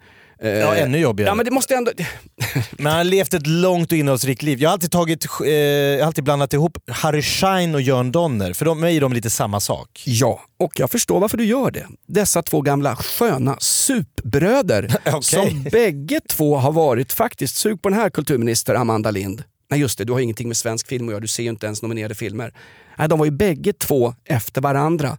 Eh, 0.45 0.51
Ja, 0.59 0.75
ännu 0.75 0.97
jobbigare. 0.97 1.29
Ja 1.29 1.35
men 1.35 1.45
det 1.45 1.51
måste 1.51 1.75
ändå... 1.75 1.91
Men 2.71 2.85
han 2.85 2.95
har 2.97 3.03
levt 3.03 3.33
ett 3.33 3.47
långt 3.47 3.91
och 3.91 3.97
innehållsrikt 3.97 4.41
liv. 4.41 4.59
Jag 4.61 4.69
har 4.69 4.73
alltid, 4.73 4.91
tagit, 4.91 5.25
eh, 5.45 5.49
jag 5.51 5.99
har 5.99 6.07
alltid 6.07 6.23
blandat 6.23 6.53
ihop 6.53 6.77
Harry 6.91 7.21
Schein 7.21 7.75
och 7.75 7.81
Jörn 7.81 8.11
Donner, 8.11 8.53
för 8.53 8.65
de, 8.65 8.79
mig 8.79 8.97
är 8.97 9.01
de 9.01 9.13
lite 9.13 9.29
samma 9.29 9.59
sak. 9.59 10.03
Ja, 10.05 10.41
och 10.59 10.79
jag 10.79 10.91
förstår 10.91 11.19
varför 11.19 11.37
du 11.37 11.45
gör 11.45 11.71
det. 11.71 11.87
Dessa 12.07 12.41
två 12.41 12.61
gamla 12.61 12.95
sköna 12.95 13.57
supbröder 13.59 14.95
Okej. 15.05 15.21
som 15.23 15.63
bägge 15.71 16.19
två 16.29 16.55
har 16.57 16.71
varit 16.71 17.13
faktiskt, 17.13 17.55
sug 17.55 17.81
på 17.81 17.89
den 17.89 17.99
här 17.99 18.09
kulturminister 18.09 18.75
Amanda 18.75 19.11
Lind. 19.11 19.43
Nej 19.71 19.79
just 19.79 19.97
det, 19.97 20.03
du 20.03 20.13
har 20.13 20.19
ingenting 20.19 20.47
med 20.47 20.57
svensk 20.57 20.87
film 20.87 21.07
att 21.07 21.11
göra, 21.11 21.19
du 21.21 21.27
ser 21.27 21.43
ju 21.43 21.49
inte 21.49 21.65
ens 21.65 21.81
nominerade 21.81 22.15
filmer. 22.15 22.53
Nej, 22.97 23.09
de 23.09 23.19
var 23.19 23.25
ju 23.25 23.31
bägge 23.31 23.73
två 23.73 24.13
efter 24.25 24.61
varandra 24.61 25.17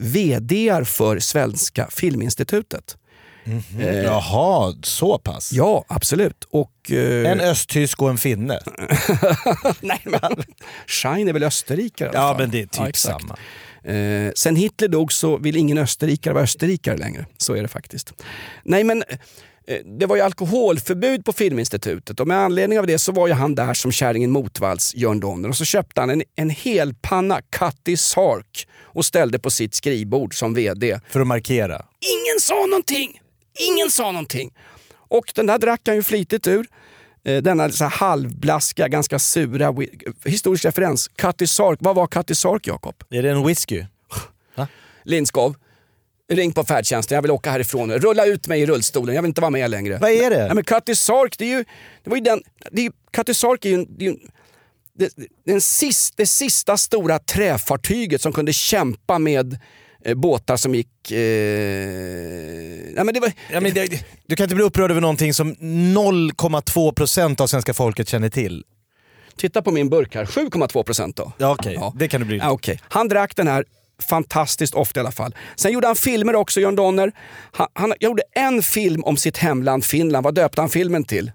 VDar 0.00 0.84
för 0.84 1.18
Svenska 1.18 1.86
Filminstitutet. 1.90 2.96
Eh, 3.80 3.96
Jaha, 4.04 4.74
så 4.82 5.18
pass? 5.18 5.52
Ja, 5.52 5.84
absolut. 5.88 6.44
Och, 6.50 6.92
eh, 6.92 7.30
En 7.30 7.40
östtysk 7.40 8.02
och 8.02 8.10
en 8.10 8.18
finne. 8.18 8.60
Nej 9.80 10.00
men, 10.04 10.44
Schein 10.86 11.28
är 11.28 11.32
väl 11.32 11.42
österrikare 11.42 12.10
Ja 12.14 12.36
men 12.38 12.50
det 12.50 12.60
är 12.60 12.66
typ 12.66 12.86
exakt. 12.88 13.20
samma. 13.22 13.36
Eh, 13.94 14.32
sen 14.36 14.56
Hitler 14.56 14.88
dog 14.88 15.12
så 15.12 15.36
vill 15.36 15.56
ingen 15.56 15.78
österrikare 15.78 16.34
vara 16.34 16.44
österrikare 16.44 16.96
längre. 16.96 17.26
Så 17.38 17.54
är 17.54 17.62
det 17.62 17.68
faktiskt. 17.68 18.12
Nej 18.62 18.84
men 18.84 19.04
eh, 19.66 19.78
det 19.98 20.06
var 20.06 20.16
ju 20.16 20.22
alkoholförbud 20.22 21.24
på 21.24 21.32
Filminstitutet 21.32 22.20
och 22.20 22.28
med 22.28 22.38
anledning 22.38 22.78
av 22.78 22.86
det 22.86 22.98
så 22.98 23.12
var 23.12 23.26
ju 23.26 23.32
han 23.32 23.54
där 23.54 23.74
som 23.74 23.92
kärringen 23.92 24.30
Motvalls, 24.30 24.94
Jörn 24.94 25.20
Donner. 25.20 25.48
Och 25.48 25.56
så 25.56 25.64
köpte 25.64 26.00
han 26.00 26.10
en, 26.10 26.22
en 26.36 26.50
hel 26.50 26.94
panna 26.94 27.40
Cutty 27.50 27.96
Sark 27.96 28.68
och 28.82 29.04
ställde 29.04 29.38
på 29.38 29.50
sitt 29.50 29.74
skrivbord 29.74 30.38
som 30.38 30.54
VD. 30.54 31.00
För 31.10 31.20
att 31.20 31.26
markera. 31.26 31.84
Ingen 32.00 32.40
sa 32.40 32.66
någonting! 32.66 33.20
Ingen 33.58 33.90
sa 33.90 34.12
någonting! 34.12 34.54
Och 34.92 35.32
den 35.34 35.46
där 35.46 35.58
drack 35.58 35.80
han 35.86 35.96
ju 35.96 36.02
flitigt 36.02 36.46
ur. 36.46 36.66
Eh, 37.24 37.36
Denna 37.42 37.70
så 37.70 37.84
halvblaska, 37.84 38.88
ganska 38.88 39.18
sura, 39.18 39.74
historisk 40.24 40.64
referens. 40.64 41.08
Cutty 41.08 41.46
Sark, 41.46 41.78
vad 41.82 41.96
var 41.96 42.06
Cutty 42.06 42.34
Sark 42.34 42.66
Jakob? 42.66 42.94
Är 43.10 43.22
det 43.22 43.30
en 43.30 43.46
whisky? 43.46 43.84
Lindskov, 45.04 45.56
ring 46.32 46.52
på 46.52 46.64
färdtjänsten, 46.64 47.14
jag 47.14 47.22
vill 47.22 47.30
åka 47.30 47.50
härifrån. 47.50 47.92
Rulla 47.92 48.24
ut 48.26 48.48
mig 48.48 48.60
i 48.62 48.66
rullstolen, 48.66 49.14
jag 49.14 49.22
vill 49.22 49.28
inte 49.28 49.40
vara 49.40 49.50
med 49.50 49.70
längre. 49.70 49.98
Vad 50.00 50.10
är 50.10 50.30
det? 50.30 50.44
Nej, 50.46 50.54
men 50.54 50.64
Cutty 50.64 50.94
Sark, 50.94 51.38
det 51.38 51.44
är 51.44 51.58
ju... 51.58 51.64
Det 52.04 52.10
var 52.10 52.16
ju 52.16 52.22
den... 52.22 52.42
Det 52.70 52.80
är, 52.80 52.84
ju- 52.84 52.92
Cutty 53.12 53.34
Sark 53.34 53.64
är 53.64 53.68
ju... 53.70 53.84
Det 53.88 54.04
är 54.06 54.10
ju 54.10 54.16
det, 54.98 55.12
den 55.46 55.60
sist, 55.60 56.14
det 56.16 56.26
sista 56.26 56.76
stora 56.76 57.18
träfartyget 57.18 58.20
som 58.22 58.32
kunde 58.32 58.52
kämpa 58.52 59.18
med 59.18 59.58
båtar 60.14 60.56
som 60.56 60.74
gick... 60.74 61.10
Eh, 61.10 61.18
nej, 62.94 63.04
men 63.04 63.14
det 63.14 63.20
var, 63.20 63.32
Ja, 63.52 63.60
men 63.60 63.74
det, 63.74 64.04
du 64.26 64.36
kan 64.36 64.44
inte 64.44 64.54
bli 64.54 64.64
upprörd 64.64 64.90
över 64.90 65.00
någonting 65.00 65.34
som 65.34 65.54
0,2% 65.54 67.40
av 67.42 67.46
svenska 67.46 67.74
folket 67.74 68.08
känner 68.08 68.28
till. 68.28 68.64
titta 69.36 69.62
på 69.62 69.70
min 69.70 69.88
burk 69.88 70.14
här, 70.14 70.24
7,2 70.24 70.82
procent 70.82 71.16
då. 71.16 71.32
Ja, 71.38 71.50
okej. 71.58 71.78
Det 71.94 72.08
kan 72.08 72.20
du 72.20 72.26
bli. 72.26 72.36
Ja, 72.38 72.50
okej. 72.50 72.80
Han 72.88 73.08
drack 73.08 73.36
den 73.36 73.48
här 73.48 73.64
fantastiskt 74.08 74.74
ofta 74.74 75.00
i 75.00 75.02
alla 75.02 75.12
fall. 75.12 75.34
Sen 75.56 75.72
gjorde 75.72 75.86
han 75.86 75.96
filmer 75.96 76.34
också, 76.34 76.60
John 76.60 76.76
Donner. 76.76 77.12
Han, 77.52 77.66
han 77.72 77.92
gjorde 78.00 78.22
en 78.34 78.62
film 78.62 79.04
om 79.04 79.16
sitt 79.16 79.36
hemland 79.36 79.84
Finland. 79.84 80.24
Vad 80.24 80.34
döpte 80.34 80.60
han 80.60 80.70
filmen 80.70 81.04
till? 81.04 81.32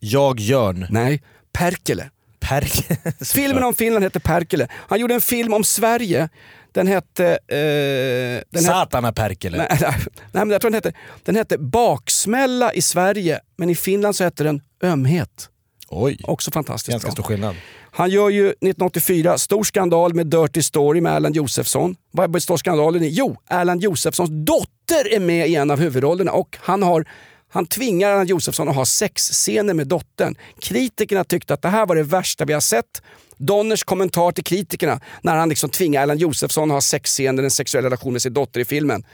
Jag 0.00 0.40
Jörn. 0.40 0.86
Nej, 0.90 1.22
Perkele. 1.52 2.10
Perk. 2.40 2.86
Filmen 3.34 3.62
om 3.64 3.74
Finland 3.74 4.04
hette 4.04 4.20
Perkele. 4.20 4.68
Han 4.72 5.00
gjorde 5.00 5.14
en 5.14 5.20
film 5.20 5.54
om 5.54 5.64
Sverige. 5.64 6.28
Den 6.72 6.86
hette... 6.86 7.26
Eh, 7.26 7.36
den 7.48 8.42
hette 8.52 8.62
Satana 8.62 9.12
Perkele. 9.12 9.56
nej, 9.58 9.68
nej, 9.80 9.94
nej, 10.32 10.44
men 10.44 10.50
jag 10.50 10.60
tror 10.60 10.70
den 10.70 10.74
hette, 10.74 10.92
den 11.22 11.36
hette 11.36 11.58
Baksmälla 11.58 12.72
i 12.72 12.82
Sverige, 12.82 13.40
men 13.56 13.70
i 13.70 13.74
Finland 13.74 14.16
så 14.16 14.24
hette 14.24 14.44
den 14.44 14.60
Ömhet. 14.82 15.48
Oj, 15.88 16.18
Också 16.24 16.50
fantastiskt 16.50 16.90
ganska 16.90 17.06
bra. 17.06 17.12
stor 17.12 17.22
skillnad. 17.22 17.56
Han 17.90 18.10
gör 18.10 18.28
ju 18.28 18.46
1984 18.46 19.38
stor 19.38 19.64
skandal 19.64 20.14
med 20.14 20.26
Dirty 20.26 20.62
Story 20.62 21.00
med 21.00 21.16
Erland 21.16 21.36
Josefsson. 21.36 21.96
Vad 22.10 22.30
består 22.30 22.56
skandalen 22.56 23.02
i? 23.02 23.08
Jo, 23.08 23.36
Erland 23.48 23.82
Josefssons 23.82 24.30
dotter 24.32 25.14
är 25.14 25.20
med 25.20 25.48
i 25.48 25.54
en 25.54 25.70
av 25.70 25.78
huvudrollerna 25.78 26.32
och 26.32 26.56
han, 26.60 26.82
har, 26.82 27.04
han 27.52 27.66
tvingar 27.66 28.10
Erland 28.10 28.28
Josefsson 28.28 28.68
att 28.68 28.74
ha 28.74 28.84
sexscener 28.84 29.74
med 29.74 29.86
dottern. 29.86 30.34
Kritikerna 30.60 31.24
tyckte 31.24 31.54
att 31.54 31.62
det 31.62 31.68
här 31.68 31.86
var 31.86 31.96
det 31.96 32.02
värsta 32.02 32.44
vi 32.44 32.52
har 32.52 32.60
sett. 32.60 33.02
Donners 33.36 33.84
kommentar 33.84 34.32
till 34.32 34.44
kritikerna 34.44 35.00
när 35.22 35.36
han 35.36 35.48
liksom 35.48 35.70
tvingar 35.70 36.02
Erland 36.02 36.20
Josefsson 36.20 36.70
att 36.70 36.74
ha 36.74 36.80
sexscener, 36.80 37.42
en 37.42 37.50
sexuell 37.50 37.84
relation 37.84 38.12
med 38.12 38.22
sin 38.22 38.34
dotter 38.34 38.60
i 38.60 38.64
filmen. 38.64 39.04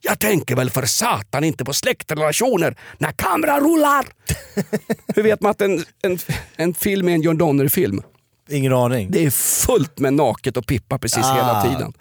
Jag 0.00 0.18
tänker 0.18 0.56
väl 0.56 0.70
för 0.70 0.86
satan 0.86 1.44
inte 1.44 1.64
på 1.64 1.72
släktrelationer 1.72 2.76
när 2.98 3.12
kameran 3.12 3.60
rullar. 3.60 4.06
Hur 5.14 5.22
vet 5.22 5.40
man 5.40 5.50
att 5.50 5.60
en, 5.60 5.84
en, 6.02 6.18
en 6.56 6.74
film 6.74 7.08
är 7.08 7.12
en 7.12 7.22
John 7.22 7.38
Donner-film? 7.38 8.02
Ingen 8.50 8.72
aning. 8.72 9.08
Det 9.10 9.24
är 9.26 9.30
fullt 9.30 9.98
med 9.98 10.14
naket 10.14 10.56
och 10.56 10.66
pippa 10.66 10.98
precis 10.98 11.24
Ah. 11.24 11.34
hela 11.34 11.62
tiden. 11.62 11.92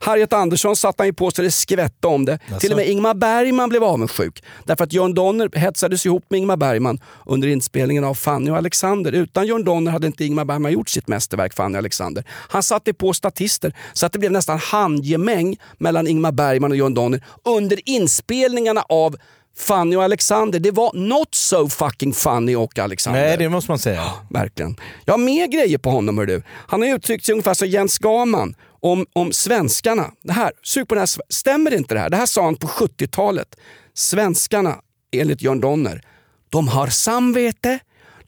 Harriet 0.00 0.32
Andersson 0.32 0.76
satt 0.76 0.94
han 0.98 1.06
ju 1.06 1.12
på 1.12 1.30
så 1.30 1.42
det 1.42 1.50
skvätte 1.50 2.06
om 2.06 2.24
det. 2.24 2.38
Till 2.60 2.70
och 2.70 2.76
med 2.76 2.88
Ingmar 2.88 3.14
Bergman 3.14 3.68
blev 3.68 3.84
avundsjuk. 3.84 4.42
Därför 4.64 4.84
att 4.84 4.92
John 4.92 5.14
Donner 5.14 5.50
hetsades 5.58 6.06
ihop 6.06 6.24
med 6.28 6.38
Ingmar 6.38 6.56
Bergman 6.56 6.98
under 7.26 7.48
inspelningen 7.48 8.04
av 8.04 8.14
Fanny 8.14 8.50
och 8.50 8.56
Alexander. 8.56 9.12
Utan 9.12 9.46
John 9.46 9.64
Donner 9.64 9.90
hade 9.92 10.06
inte 10.06 10.24
Ingmar 10.24 10.44
Bergman 10.44 10.72
gjort 10.72 10.88
sitt 10.88 11.08
mästerverk 11.08 11.54
Fanny 11.54 11.74
och 11.74 11.78
Alexander. 11.78 12.24
Han 12.28 12.62
satte 12.62 12.94
på 12.94 13.12
statister 13.14 13.72
så 13.92 14.06
att 14.06 14.12
det 14.12 14.18
blev 14.18 14.32
nästan 14.32 14.58
handgemäng 14.58 15.56
mellan 15.78 16.06
Ingmar 16.06 16.32
Bergman 16.32 16.70
och 16.70 16.76
John 16.76 16.94
Donner 16.94 17.24
under 17.44 17.88
inspelningarna 17.88 18.82
av 18.88 19.16
Fanny 19.56 19.96
och 19.96 20.04
Alexander. 20.04 20.60
Det 20.60 20.70
var 20.70 20.92
not 20.94 21.34
so 21.34 21.68
fucking 21.68 22.12
funny 22.14 22.54
och 22.54 22.78
Alexander. 22.78 23.20
Nej, 23.20 23.36
det 23.36 23.48
måste 23.48 23.70
man 23.70 23.78
säga. 23.78 24.12
Verkligen. 24.30 24.76
Jag 25.04 25.12
har 25.12 25.18
mer 25.18 25.46
grejer 25.46 25.78
på 25.78 25.90
honom 25.90 26.18
hör 26.18 26.26
du. 26.26 26.42
Han 26.48 26.82
har 26.82 26.88
uttryckt 26.88 27.24
sig 27.24 27.32
ungefär 27.32 27.54
som 27.54 27.68
Jens 27.68 27.98
Gaman 27.98 28.54
om, 28.80 29.06
om 29.12 29.32
svenskarna. 29.32 30.10
Det 30.22 30.32
här, 30.32 30.52
sug 30.62 30.88
på 30.88 30.94
det 30.94 31.00
här. 31.00 31.08
Stämmer 31.28 31.74
inte 31.74 31.94
det 31.94 32.00
här? 32.00 32.10
Det 32.10 32.16
här 32.16 32.26
sa 32.26 32.44
han 32.44 32.56
på 32.56 32.66
70-talet. 32.66 33.56
Svenskarna, 33.94 34.76
enligt 35.12 35.42
Jörn 35.42 35.60
Donner, 35.60 36.02
de 36.50 36.68
har 36.68 36.86
samvete, 36.86 37.78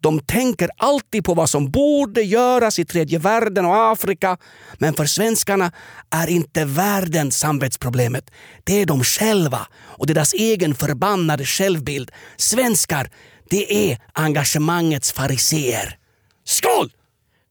de 0.05 0.21
tänker 0.21 0.71
alltid 0.77 1.25
på 1.25 1.35
vad 1.35 1.51
som 1.51 1.71
borde 1.71 2.23
göras 2.23 2.79
i 2.79 2.85
tredje 2.85 3.19
världen 3.19 3.65
och 3.65 3.93
Afrika. 3.93 4.37
Men 4.79 4.95
för 4.95 5.07
svenskarna 5.07 5.73
är 6.11 6.27
inte 6.27 6.65
världen 6.65 7.31
samvetsproblemet. 7.31 8.31
Det 8.65 8.83
är 8.83 8.87
de 8.87 9.05
själva 9.05 9.67
och 9.99 10.07
deras 10.07 10.35
egen 10.35 10.75
förbannade 10.75 11.45
självbild. 11.45 12.11
Svenskar, 12.37 13.11
det 13.51 13.91
är 13.91 13.99
engagemangets 14.13 15.13
fariseer. 15.13 15.99
Skål! 16.45 16.93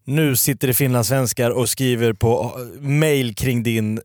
Nu 0.05 0.35
sitter 0.35 0.67
det 0.67 0.73
finlandssvenskar 0.73 1.51
och 1.51 1.69
skriver 1.69 2.13
på 2.13 2.59
mejl 2.79 3.23
mail 3.23 3.35
kring 3.35 3.63
din 3.63 4.01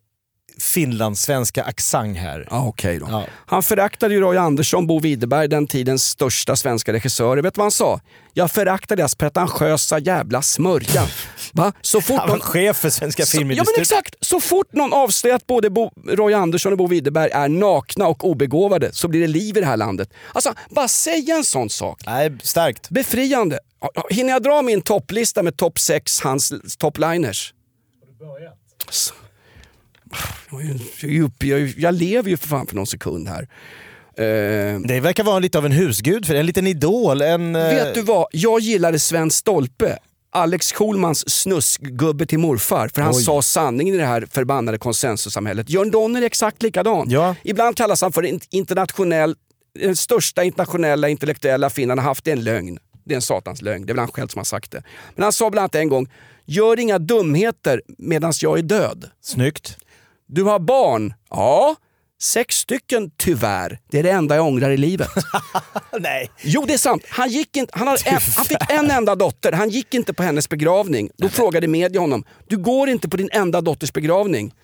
finlandssvenska 0.61 1.65
accent 1.65 2.19
här. 2.19 2.47
Ja, 2.51 2.67
okej 2.67 2.99
då. 2.99 3.07
Ja. 3.11 3.25
Han 3.47 3.63
föraktade 3.63 4.15
ju 4.15 4.21
Roy 4.21 4.37
Andersson, 4.37 4.87
Bo 4.87 5.01
Widerberg, 5.01 5.49
den 5.49 5.67
tidens 5.67 6.05
största 6.05 6.57
svenska 6.57 6.93
regissörer. 6.93 7.43
Vet 7.43 7.55
du 7.55 7.59
vad 7.59 7.65
han 7.65 7.71
sa? 7.71 8.01
Jag 8.35 8.51
föraktar 8.51 8.97
deras 8.97 9.15
pretentiösa 9.15 9.99
jävla 9.99 10.43
smörja. 10.43 11.03
Va? 11.53 11.73
Så 11.81 12.01
fort 12.01 12.17
Han 12.19 12.29
var 12.29 12.37
någon... 12.37 12.41
chef 12.47 12.77
för 12.77 12.91
Svenska 12.91 13.27
Så, 13.27 13.37
ja 13.37 13.41
men 13.41 13.49
Filminstitutet. 13.49 13.81
exakt! 13.81 14.15
Så 14.21 14.41
fort 14.41 14.73
någon 14.73 14.93
avslöjar 14.93 15.37
att 15.37 15.47
både 15.47 15.71
Bo, 15.71 15.91
Roy 16.09 16.35
Andersson 16.35 16.73
och 16.73 16.79
Bo 16.79 16.87
Widerberg 16.87 17.31
är 17.31 17.49
nakna 17.49 18.07
och 18.07 18.25
obegåvade 18.25 18.93
så 18.93 19.09
blir 19.09 19.21
det 19.21 19.27
liv 19.27 19.57
i 19.57 19.61
det 19.61 19.67
här 19.67 19.77
landet. 19.77 20.11
Alltså, 20.33 20.55
bara 20.71 20.89
säga 20.89 21.37
en 21.37 21.45
sån 21.45 21.71
sak. 21.71 22.03
Nej, 22.07 22.33
starkt. 22.43 22.91
Befriande. 22.91 23.59
Hinner 24.11 24.33
jag 24.33 24.43
dra 24.43 24.63
min 24.63 24.83
topplista 24.83 25.43
med 25.43 25.57
topp 25.57 25.79
6 25.79 26.21
hans 26.21 26.53
topliners? 26.79 27.55
Jag, 28.21 28.37
är 28.37 28.41
ju- 28.41 28.49
jag, 30.51 31.31
jag, 31.39 31.75
jag 31.77 31.95
lever 31.95 32.31
ju 32.31 32.37
för 32.37 32.49
fan 32.49 32.67
för 32.67 32.75
någon 32.77 32.87
sekund 32.87 33.29
här. 33.29 33.43
Eh, 34.19 34.81
Det 34.81 35.01
verkar 35.01 35.25
vara 35.25 35.39
lite 35.39 35.59
av 35.59 35.67
en 35.67 35.73
husgud 35.73 36.27
för 36.27 36.35
en 36.35 36.47
liten 36.47 36.67
idol. 36.67 37.23
En, 37.23 37.57
eh, 37.57 37.63
vet 37.69 37.95
du 37.95 38.03
vad? 38.03 38.27
Jag 38.33 38.61
gillade 38.61 38.99
Sven 38.99 39.31
Stolpe. 39.31 39.99
Alex 40.31 40.73
Schulmans 40.73 41.31
snuskgubbe 41.31 42.27
till 42.27 42.39
morfar. 42.39 42.89
För 42.95 43.03
han 43.03 43.15
Oj. 43.15 43.23
sa 43.23 43.43
sanningen 43.43 43.95
i 43.95 43.99
det 43.99 44.05
här 44.07 44.27
förbannade 44.31 44.79
konsensussamhället. 44.79 45.71
Jörn 45.71 45.91
Donner 45.91 46.23
är 46.23 46.27
exakt 46.27 46.63
likadan. 46.63 47.07
Ja. 47.11 47.35
Ibland 47.43 47.77
kallas 47.77 48.03
han 48.03 48.13
för 48.13 48.23
en 48.27 48.41
internationell, 48.51 49.35
den 49.79 49.97
största 49.97 50.45
internationella 50.45 51.09
intellektuella 51.09 51.71
finnen 51.71 51.99
har 51.99 52.05
haft. 52.05 52.25
Det 52.25 52.31
är 52.31 52.37
en 52.37 52.45
lögn. 52.45 52.79
Det 53.05 53.15
är 53.15 53.17
en 53.17 53.23
satans 53.23 53.63
lögn. 53.63 53.87
Det 53.87 53.93
är 53.93 53.95
väl 53.95 53.99
han 54.01 54.09
själv 54.13 54.29
som 54.29 54.39
har 54.39 54.45
sagt 54.45 54.71
det. 54.71 54.83
Men 55.15 55.23
han 55.23 55.33
sa 55.33 55.51
bland 55.51 55.63
annat 55.63 55.75
en 55.75 55.89
gång, 55.89 56.09
gör 56.45 56.79
inga 56.79 56.99
dumheter 56.99 57.83
medan 57.99 58.33
jag 58.41 58.59
är 58.59 58.63
död. 58.63 59.11
Snyggt. 59.23 59.77
Du 60.29 60.43
har 60.43 60.59
barn? 60.59 61.15
Ja, 61.31 61.77
sex 62.21 62.57
stycken 62.57 63.11
tyvärr. 63.17 63.79
Det 63.91 63.99
är 63.99 64.03
det 64.03 64.11
enda 64.11 64.37
jag 64.37 64.47
ångrar 64.47 64.71
i 64.71 64.77
livet. 64.77 65.09
Nej. 66.01 66.31
Jo, 66.43 66.65
det 66.67 66.75
är 66.75 66.79
sant. 66.79 67.03
Han, 67.09 67.29
gick 67.29 67.57
inte, 67.57 67.79
han, 67.79 67.87
har 67.89 67.99
en, 68.05 68.21
han 68.37 68.45
fick 68.45 68.71
en 68.71 68.91
enda 68.91 69.15
dotter. 69.15 69.53
Han 69.53 69.69
gick 69.69 69.95
inte 69.95 70.15
på 70.15 70.23
hennes 70.23 70.49
begravning. 70.49 71.11
Då 71.17 71.29
frågade 71.29 71.69
media 71.69 72.01
honom, 72.01 72.25
du 72.49 72.57
går 72.57 72.89
inte 72.89 73.09
på 73.09 73.17
din 73.17 73.29
enda 73.33 73.61
dotters 73.61 73.93
begravning. 73.93 74.55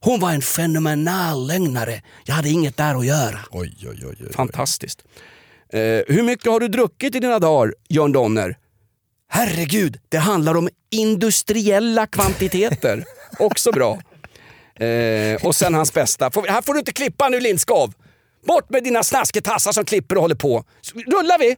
Hon 0.00 0.20
var 0.20 0.32
en 0.32 0.42
fenomenal 0.42 1.46
lögnare. 1.46 2.02
Jag 2.24 2.34
hade 2.34 2.48
inget 2.48 2.76
där 2.76 2.94
att 2.94 3.06
göra. 3.06 3.38
Oj, 3.50 3.76
oj, 3.82 4.06
oj. 4.06 4.16
oj. 4.20 4.32
Fantastiskt. 4.32 5.04
Eh, 5.72 5.80
hur 6.08 6.22
mycket 6.22 6.52
har 6.52 6.60
du 6.60 6.68
druckit 6.68 7.14
i 7.14 7.18
dina 7.18 7.38
dagar, 7.38 7.74
Jörn 7.88 8.12
Donner? 8.12 8.56
Herregud, 9.28 9.98
det 10.08 10.18
handlar 10.18 10.54
om 10.56 10.68
industriella 10.90 12.06
kvantiteter. 12.06 13.04
Också 13.38 13.72
bra. 13.72 13.98
Eh, 14.74 15.46
och 15.46 15.54
sen 15.54 15.74
hans 15.74 15.94
bästa. 15.94 16.30
Får, 16.30 16.46
här 16.46 16.62
får 16.62 16.72
du 16.72 16.78
inte 16.78 16.92
klippa 16.92 17.28
nu 17.28 17.40
Lindskov. 17.40 17.92
Bort 18.46 18.70
med 18.70 18.84
dina 18.84 19.02
snasketassar 19.02 19.72
som 19.72 19.84
klipper 19.84 20.16
och 20.16 20.22
håller 20.22 20.34
på. 20.34 20.64
Rullar 20.94 21.38
vi? 21.38 21.56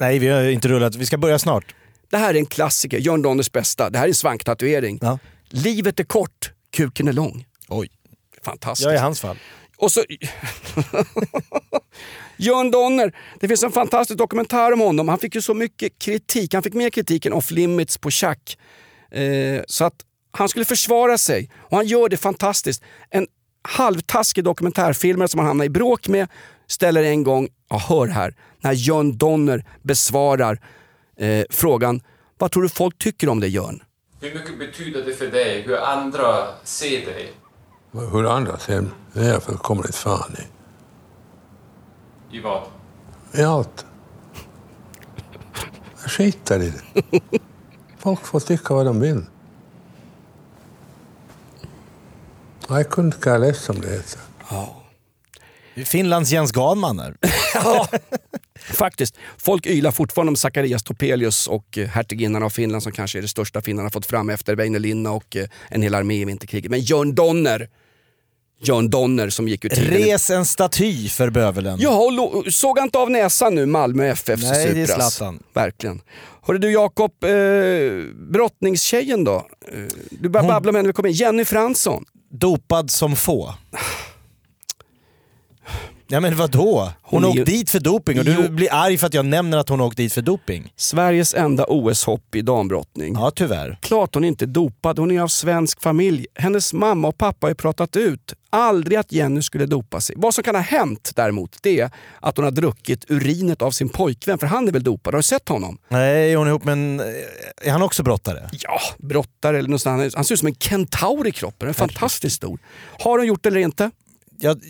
Nej, 0.00 0.18
vi 0.18 0.28
har 0.28 0.42
inte 0.42 0.68
rullat. 0.68 0.94
Vi 0.94 1.06
ska 1.06 1.18
börja 1.18 1.38
snart. 1.38 1.74
Det 2.10 2.16
här 2.16 2.34
är 2.34 2.38
en 2.38 2.46
klassiker, 2.46 2.98
Jörn 2.98 3.22
Donners 3.22 3.52
bästa. 3.52 3.90
Det 3.90 3.98
här 3.98 4.04
är 4.04 4.08
en 4.08 4.14
svanktatuering. 4.14 4.98
Ja. 5.02 5.18
Livet 5.48 6.00
är 6.00 6.04
kort, 6.04 6.52
kuken 6.72 7.08
är 7.08 7.12
lång. 7.12 7.46
Oj. 7.68 7.88
Fantastiskt. 8.42 8.84
Jag 8.84 8.92
är 8.92 8.96
i 8.96 9.00
hans 9.00 9.20
fall. 9.20 9.36
Och 9.76 9.92
så... 9.92 10.04
Jörn 12.36 12.70
Donner, 12.70 13.12
det 13.40 13.48
finns 13.48 13.62
en 13.62 13.72
fantastisk 13.72 14.18
dokumentär 14.18 14.72
om 14.72 14.80
honom. 14.80 15.08
Han 15.08 15.18
fick 15.18 15.34
ju 15.34 15.42
så 15.42 15.54
mycket 15.54 15.98
kritik. 15.98 16.54
Han 16.54 16.62
fick 16.62 16.74
mer 16.74 16.90
kritik 16.90 17.26
än 17.26 17.32
off 17.32 17.50
limits 17.50 17.98
på 17.98 18.10
Chuck. 18.10 18.58
Eh, 19.10 19.62
så 19.66 19.84
att 19.84 19.94
han 20.32 20.48
skulle 20.48 20.64
försvara 20.64 21.18
sig 21.18 21.50
och 21.56 21.76
han 21.76 21.86
gör 21.86 22.08
det 22.08 22.16
fantastiskt. 22.16 22.82
En 23.10 23.26
halvtaskig 23.62 24.44
dokumentärfilmare 24.44 25.28
som 25.28 25.38
han 25.38 25.46
hamnar 25.46 25.64
i 25.64 25.68
bråk 25.68 26.08
med 26.08 26.28
ställer 26.66 27.02
en 27.02 27.22
gång, 27.22 27.48
ja 27.68 27.78
hör 27.78 28.06
här, 28.06 28.34
när 28.60 28.72
Jörn 28.72 29.18
Donner 29.18 29.64
besvarar 29.82 30.60
eh, 31.16 31.44
frågan 31.50 32.00
vad 32.38 32.50
tror 32.50 32.62
du 32.62 32.68
folk 32.68 32.98
tycker 32.98 33.28
om 33.28 33.40
dig 33.40 33.50
Jörn? 33.50 33.82
Hur 34.20 34.34
mycket 34.34 34.58
betyder 34.58 35.04
det 35.04 35.14
för 35.14 35.26
dig 35.26 35.62
hur 35.62 35.78
andra 35.78 36.46
ser 36.64 37.06
dig? 37.06 37.32
Hur 37.92 38.26
andra 38.26 38.58
ser 38.58 38.84
det 39.12 39.20
är 39.20 39.28
jag 39.28 39.42
fullkomligt 39.42 39.94
fan 39.94 40.36
i. 40.38 42.36
I 42.36 42.40
vad? 42.40 42.62
I 43.32 43.42
allt. 43.42 43.86
Jag 46.02 46.10
skiter 46.10 46.62
i 46.62 46.70
det. 46.70 47.20
Folk 47.98 48.26
får 48.26 48.40
tycka 48.40 48.74
vad 48.74 48.86
de 48.86 49.00
vill. 49.00 49.24
I 52.70 52.82
couldn't 52.84 53.20
care 53.20 53.38
less 53.38 53.62
som 53.64 53.80
det 53.80 53.90
heter. 53.90 54.20
Finlands 55.84 56.30
Jens 56.30 56.52
Ganman 56.52 56.96
där. 56.96 57.16
Ja, 57.54 57.88
faktiskt. 58.72 59.16
Folk 59.38 59.66
ylar 59.66 59.90
fortfarande 59.90 60.30
om 60.30 60.36
Zacharias 60.36 60.82
Topelius 60.82 61.46
och 61.46 61.78
eh, 61.78 61.88
hertiginnan 61.88 62.42
av 62.42 62.50
Finland 62.50 62.82
som 62.82 62.92
kanske 62.92 63.18
är 63.18 63.22
det 63.22 63.28
största 63.28 63.60
finnarna 63.60 63.90
fått 63.90 64.06
fram 64.06 64.30
efter 64.30 64.56
Väinö 64.56 64.78
Linna 64.78 65.10
och 65.10 65.36
eh, 65.36 65.46
en 65.68 65.82
hel 65.82 65.94
armé 65.94 66.14
i 66.14 66.24
vinterkriget. 66.24 66.70
Men 66.70 66.80
Jörn 66.80 67.14
Donner, 67.14 67.68
Jörn 68.62 68.90
Donner 68.90 69.30
som 69.30 69.48
gick 69.48 69.60
tiden. 69.60 69.84
Res 69.84 70.30
en 70.30 70.44
staty 70.44 71.08
för 71.08 71.30
bövelen. 71.30 71.78
Ja, 71.80 72.12
och 72.22 72.52
såg 72.52 72.78
han 72.78 72.86
inte 72.88 72.98
av 72.98 73.10
näsan 73.10 73.54
nu 73.54 73.66
Malmö 73.66 74.06
FFs 74.06 74.42
Nej, 74.42 74.74
det 74.74 74.80
är? 74.82 74.86
Zlatan. 74.86 75.42
Verkligen. 75.54 76.00
Hörru 76.42 76.58
du 76.58 76.72
Jakob, 76.72 77.24
eh, 77.24 77.30
brottningstjejen 78.32 79.24
då? 79.24 79.46
Eh, 79.72 79.78
du 80.10 80.28
börjar 80.28 80.48
babbla 80.48 80.68
om 80.70 80.76
henne, 80.76 80.86
vi 80.86 80.92
kommer 80.92 81.08
in. 81.08 81.14
Jenny 81.14 81.44
Fransson. 81.44 82.04
Dopad 82.34 82.90
som 82.90 83.16
få. 83.16 83.54
Ja 86.12 86.20
men 86.20 86.36
vadå? 86.36 86.92
Hon, 87.02 87.22
Hon 87.22 87.24
åkte 87.24 87.38
ju- 87.38 87.44
dit 87.44 87.70
för 87.70 87.80
doping 87.80 88.18
och 88.18 88.24
du 88.24 88.48
blir 88.48 88.68
arg 88.72 88.98
för 88.98 89.06
att 89.06 89.14
jag 89.14 89.26
nämner 89.26 89.58
att 89.58 89.68
hon 89.68 89.80
åkte 89.80 90.02
dit 90.02 90.12
för 90.12 90.22
doping. 90.22 90.72
Sveriges 90.76 91.34
enda 91.34 91.64
OS-hopp 91.68 92.34
i 92.34 92.42
dambrottning. 92.42 93.14
Ja 93.14 93.30
tyvärr. 93.30 93.78
Klart 93.82 94.14
hon 94.14 94.24
inte 94.24 94.44
är 94.44 94.46
dopad, 94.46 94.98
hon 94.98 95.10
är 95.10 95.20
av 95.20 95.28
svensk 95.28 95.82
familj. 95.82 96.26
Hennes 96.34 96.72
mamma 96.72 97.08
och 97.08 97.18
pappa 97.18 97.44
har 97.46 97.50
ju 97.50 97.54
pratat 97.54 97.96
ut. 97.96 98.34
Aldrig 98.50 98.98
att 98.98 99.12
Jenny 99.12 99.42
skulle 99.42 99.66
dopa 99.66 100.00
sig. 100.00 100.14
Vad 100.18 100.34
som 100.34 100.44
kan 100.44 100.54
ha 100.54 100.62
hänt 100.62 101.12
däremot, 101.16 101.56
det 101.62 101.80
är 101.80 101.90
att 102.20 102.36
hon 102.36 102.44
har 102.44 102.52
druckit 102.52 103.10
urinet 103.10 103.62
av 103.62 103.70
sin 103.70 103.88
pojkvän, 103.88 104.38
för 104.38 104.46
han 104.46 104.68
är 104.68 104.72
väl 104.72 104.82
dopad? 104.82 105.14
Har 105.14 105.18
du 105.18 105.22
sett 105.22 105.48
honom? 105.48 105.78
Nej, 105.88 106.34
hon 106.34 106.46
är 106.46 106.50
ihop 106.50 106.64
med 106.64 106.72
en... 106.72 107.00
Är 107.62 107.70
han 107.70 107.82
också 107.82 108.02
brottare? 108.02 108.50
Ja, 108.52 108.80
brottare 108.98 109.58
eller 109.58 109.68
något 109.68 109.80
sånt. 109.82 110.14
Han 110.14 110.24
ser 110.24 110.34
ut 110.34 110.38
som 110.38 110.48
en 110.48 110.54
kentaur 110.54 111.26
i 111.26 111.32
kroppen, 111.32 111.68
är 111.68 111.72
fantastiskt 111.72 112.36
stor. 112.36 112.58
Har 112.98 113.18
hon 113.18 113.26
gjort 113.26 113.42
det 113.42 113.48
eller 113.48 113.60
inte? 113.60 113.90
Jag, 114.40 114.60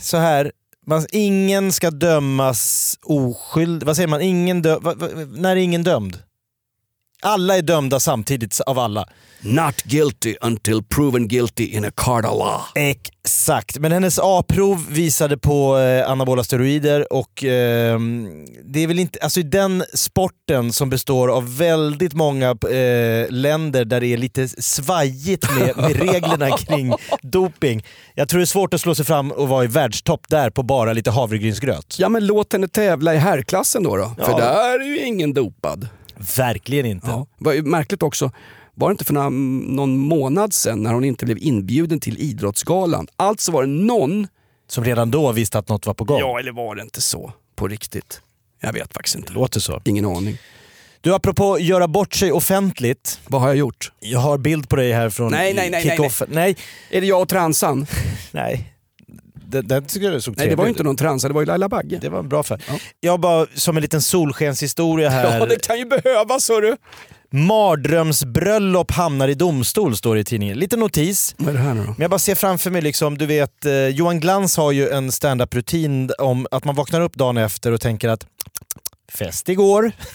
så 0.00 0.16
här, 0.16 0.52
man, 0.86 1.06
ingen 1.12 1.72
ska 1.72 1.90
dömas 1.90 2.98
oskyldig. 3.02 3.86
Vad 3.86 3.96
säger 3.96 4.08
man? 4.08 4.20
Ingen 4.20 4.62
dö, 4.62 4.78
va, 4.78 4.94
va, 4.96 5.08
när 5.36 5.50
är 5.50 5.56
ingen 5.56 5.82
dömd? 5.82 6.18
Alla 7.22 7.56
är 7.56 7.62
dömda 7.62 8.00
samtidigt 8.00 8.60
av 8.60 8.78
alla. 8.78 9.06
Not 9.40 9.82
guilty 9.82 10.34
until 10.40 10.82
proven 10.82 11.28
guilty 11.28 11.64
in 11.64 11.84
a 11.84 11.90
court 11.94 12.24
of 12.24 12.30
law. 12.38 12.60
Exakt, 12.74 13.78
men 13.78 13.92
hennes 13.92 14.18
A-prov 14.22 14.86
visade 14.90 15.38
på 15.38 15.78
eh, 15.78 16.10
anabola 16.10 16.44
steroider 16.44 17.12
och 17.12 17.44
eh, 17.44 18.00
det 18.64 18.80
är 18.82 18.86
väl 18.86 18.98
inte, 18.98 19.18
alltså 19.22 19.40
i 19.40 19.42
den 19.42 19.84
sporten 19.94 20.72
som 20.72 20.90
består 20.90 21.28
av 21.28 21.56
väldigt 21.56 22.12
många 22.14 22.50
eh, 22.50 23.30
länder 23.30 23.84
där 23.84 24.00
det 24.00 24.06
är 24.06 24.16
lite 24.16 24.48
svajigt 24.48 25.46
med, 25.58 25.76
med 25.76 25.96
reglerna 26.12 26.56
kring 26.56 26.94
doping. 27.22 27.84
Jag 28.14 28.28
tror 28.28 28.38
det 28.38 28.44
är 28.44 28.46
svårt 28.46 28.74
att 28.74 28.80
slå 28.80 28.94
sig 28.94 29.04
fram 29.04 29.32
och 29.32 29.48
vara 29.48 29.64
i 29.64 29.66
världstopp 29.66 30.28
där 30.28 30.50
på 30.50 30.62
bara 30.62 30.92
lite 30.92 31.10
havregrynsgröt. 31.10 31.96
Ja 31.98 32.08
men 32.08 32.26
låt 32.26 32.52
henne 32.52 32.68
tävla 32.68 33.14
i 33.14 33.18
herrklassen 33.18 33.82
då. 33.82 33.96
då. 33.96 34.14
För 34.24 34.30
Ja. 34.32 34.38
där 34.38 34.80
är 34.80 34.84
ju 34.84 35.00
ingen 35.06 35.34
dopad. 35.34 35.88
Verkligen 36.36 36.86
inte. 36.86 37.10
Ja. 37.10 37.26
Det 37.38 37.44
var 37.44 37.62
märkligt 37.62 38.02
också, 38.02 38.30
var 38.74 38.88
det 38.88 38.92
inte 38.92 39.04
för 39.04 39.14
några, 39.14 39.28
någon 39.28 39.98
månad 39.98 40.52
sedan 40.52 40.82
när 40.82 40.92
hon 40.92 41.04
inte 41.04 41.24
blev 41.24 41.38
inbjuden 41.38 42.00
till 42.00 42.18
Idrottsgalan? 42.18 43.06
Alltså 43.16 43.52
var 43.52 43.62
det 43.62 43.68
någon... 43.68 44.26
Som 44.68 44.84
redan 44.84 45.10
då 45.10 45.32
visste 45.32 45.58
att 45.58 45.68
något 45.68 45.86
var 45.86 45.94
på 45.94 46.04
gång. 46.04 46.18
Ja, 46.18 46.38
eller 46.38 46.52
var 46.52 46.74
det 46.74 46.82
inte 46.82 47.00
så 47.00 47.32
på 47.56 47.68
riktigt? 47.68 48.20
Jag 48.60 48.72
vet 48.72 48.94
faktiskt 48.94 49.16
inte. 49.16 49.32
Låter 49.32 49.60
så. 49.60 49.80
Ingen 49.84 50.06
aning. 50.06 50.38
Du, 51.00 51.14
apropå 51.14 51.58
göra 51.60 51.88
bort 51.88 52.14
sig 52.14 52.32
offentligt. 52.32 53.20
Vad 53.26 53.40
har 53.40 53.48
jag 53.48 53.56
gjort? 53.56 53.92
Jag 54.00 54.18
har 54.18 54.38
bild 54.38 54.68
på 54.68 54.76
dig 54.76 54.92
här 54.92 55.10
från 55.10 55.32
Nej, 55.32 55.54
nej, 55.54 55.70
nej, 55.70 55.84
nej, 55.84 55.96
kickoffen. 55.96 56.28
Nej, 56.30 56.56
Är 56.90 57.00
det 57.00 57.06
jag 57.06 57.22
och 57.22 57.28
transan? 57.28 57.86
nej. 58.30 58.75
Den, 59.48 59.68
den 59.68 59.84
tycker 59.84 60.12
jag 60.12 60.22
såg 60.22 60.36
Nej, 60.36 60.48
det 60.48 60.56
var 60.56 60.64
ju 60.64 60.66
trevlig 60.66 60.70
inte 60.70 60.82
någon 60.82 60.96
transa, 60.96 61.28
det 61.28 61.34
var 61.34 61.42
ju 61.42 61.46
Laila 61.46 61.68
Bagge. 61.68 61.98
Det 62.00 62.08
var 62.08 62.18
en 62.18 62.28
bra 62.28 62.42
färg. 62.42 62.60
Jag 63.00 63.20
bara, 63.20 63.46
som 63.54 63.76
en 63.76 63.82
liten 63.82 64.02
solskenshistoria 64.02 65.10
här. 65.10 65.38
Ja, 65.38 65.46
det 65.46 65.66
kan 65.66 65.78
ju 65.78 65.84
behövas 65.84 66.48
hörru. 66.48 66.76
Mardrömsbröllop 67.30 68.90
hamnar 68.90 69.28
i 69.28 69.34
domstol 69.34 69.96
står 69.96 70.14
det 70.14 70.20
i 70.20 70.24
tidningen. 70.24 70.58
Lite 70.58 70.76
notis. 70.76 71.34
Vad 71.38 71.48
är 71.48 71.52
det 71.52 71.58
här 71.58 71.74
nu 71.74 71.80
då? 71.80 71.86
Men 71.86 72.00
jag 72.00 72.10
bara 72.10 72.18
ser 72.18 72.34
framför 72.34 72.70
mig, 72.70 72.82
liksom, 72.82 73.18
du 73.18 73.26
vet, 73.26 73.64
eh, 73.64 73.72
Johan 73.72 74.20
Glans 74.20 74.56
har 74.56 74.72
ju 74.72 74.88
en 74.88 75.12
stand-up-rutin 75.12 76.10
om 76.18 76.46
att 76.50 76.64
man 76.64 76.74
vaknar 76.74 77.00
upp 77.00 77.14
dagen 77.14 77.36
efter 77.36 77.72
och 77.72 77.80
tänker 77.80 78.08
att 78.08 78.26
fest 79.12 79.48
igår, 79.48 79.92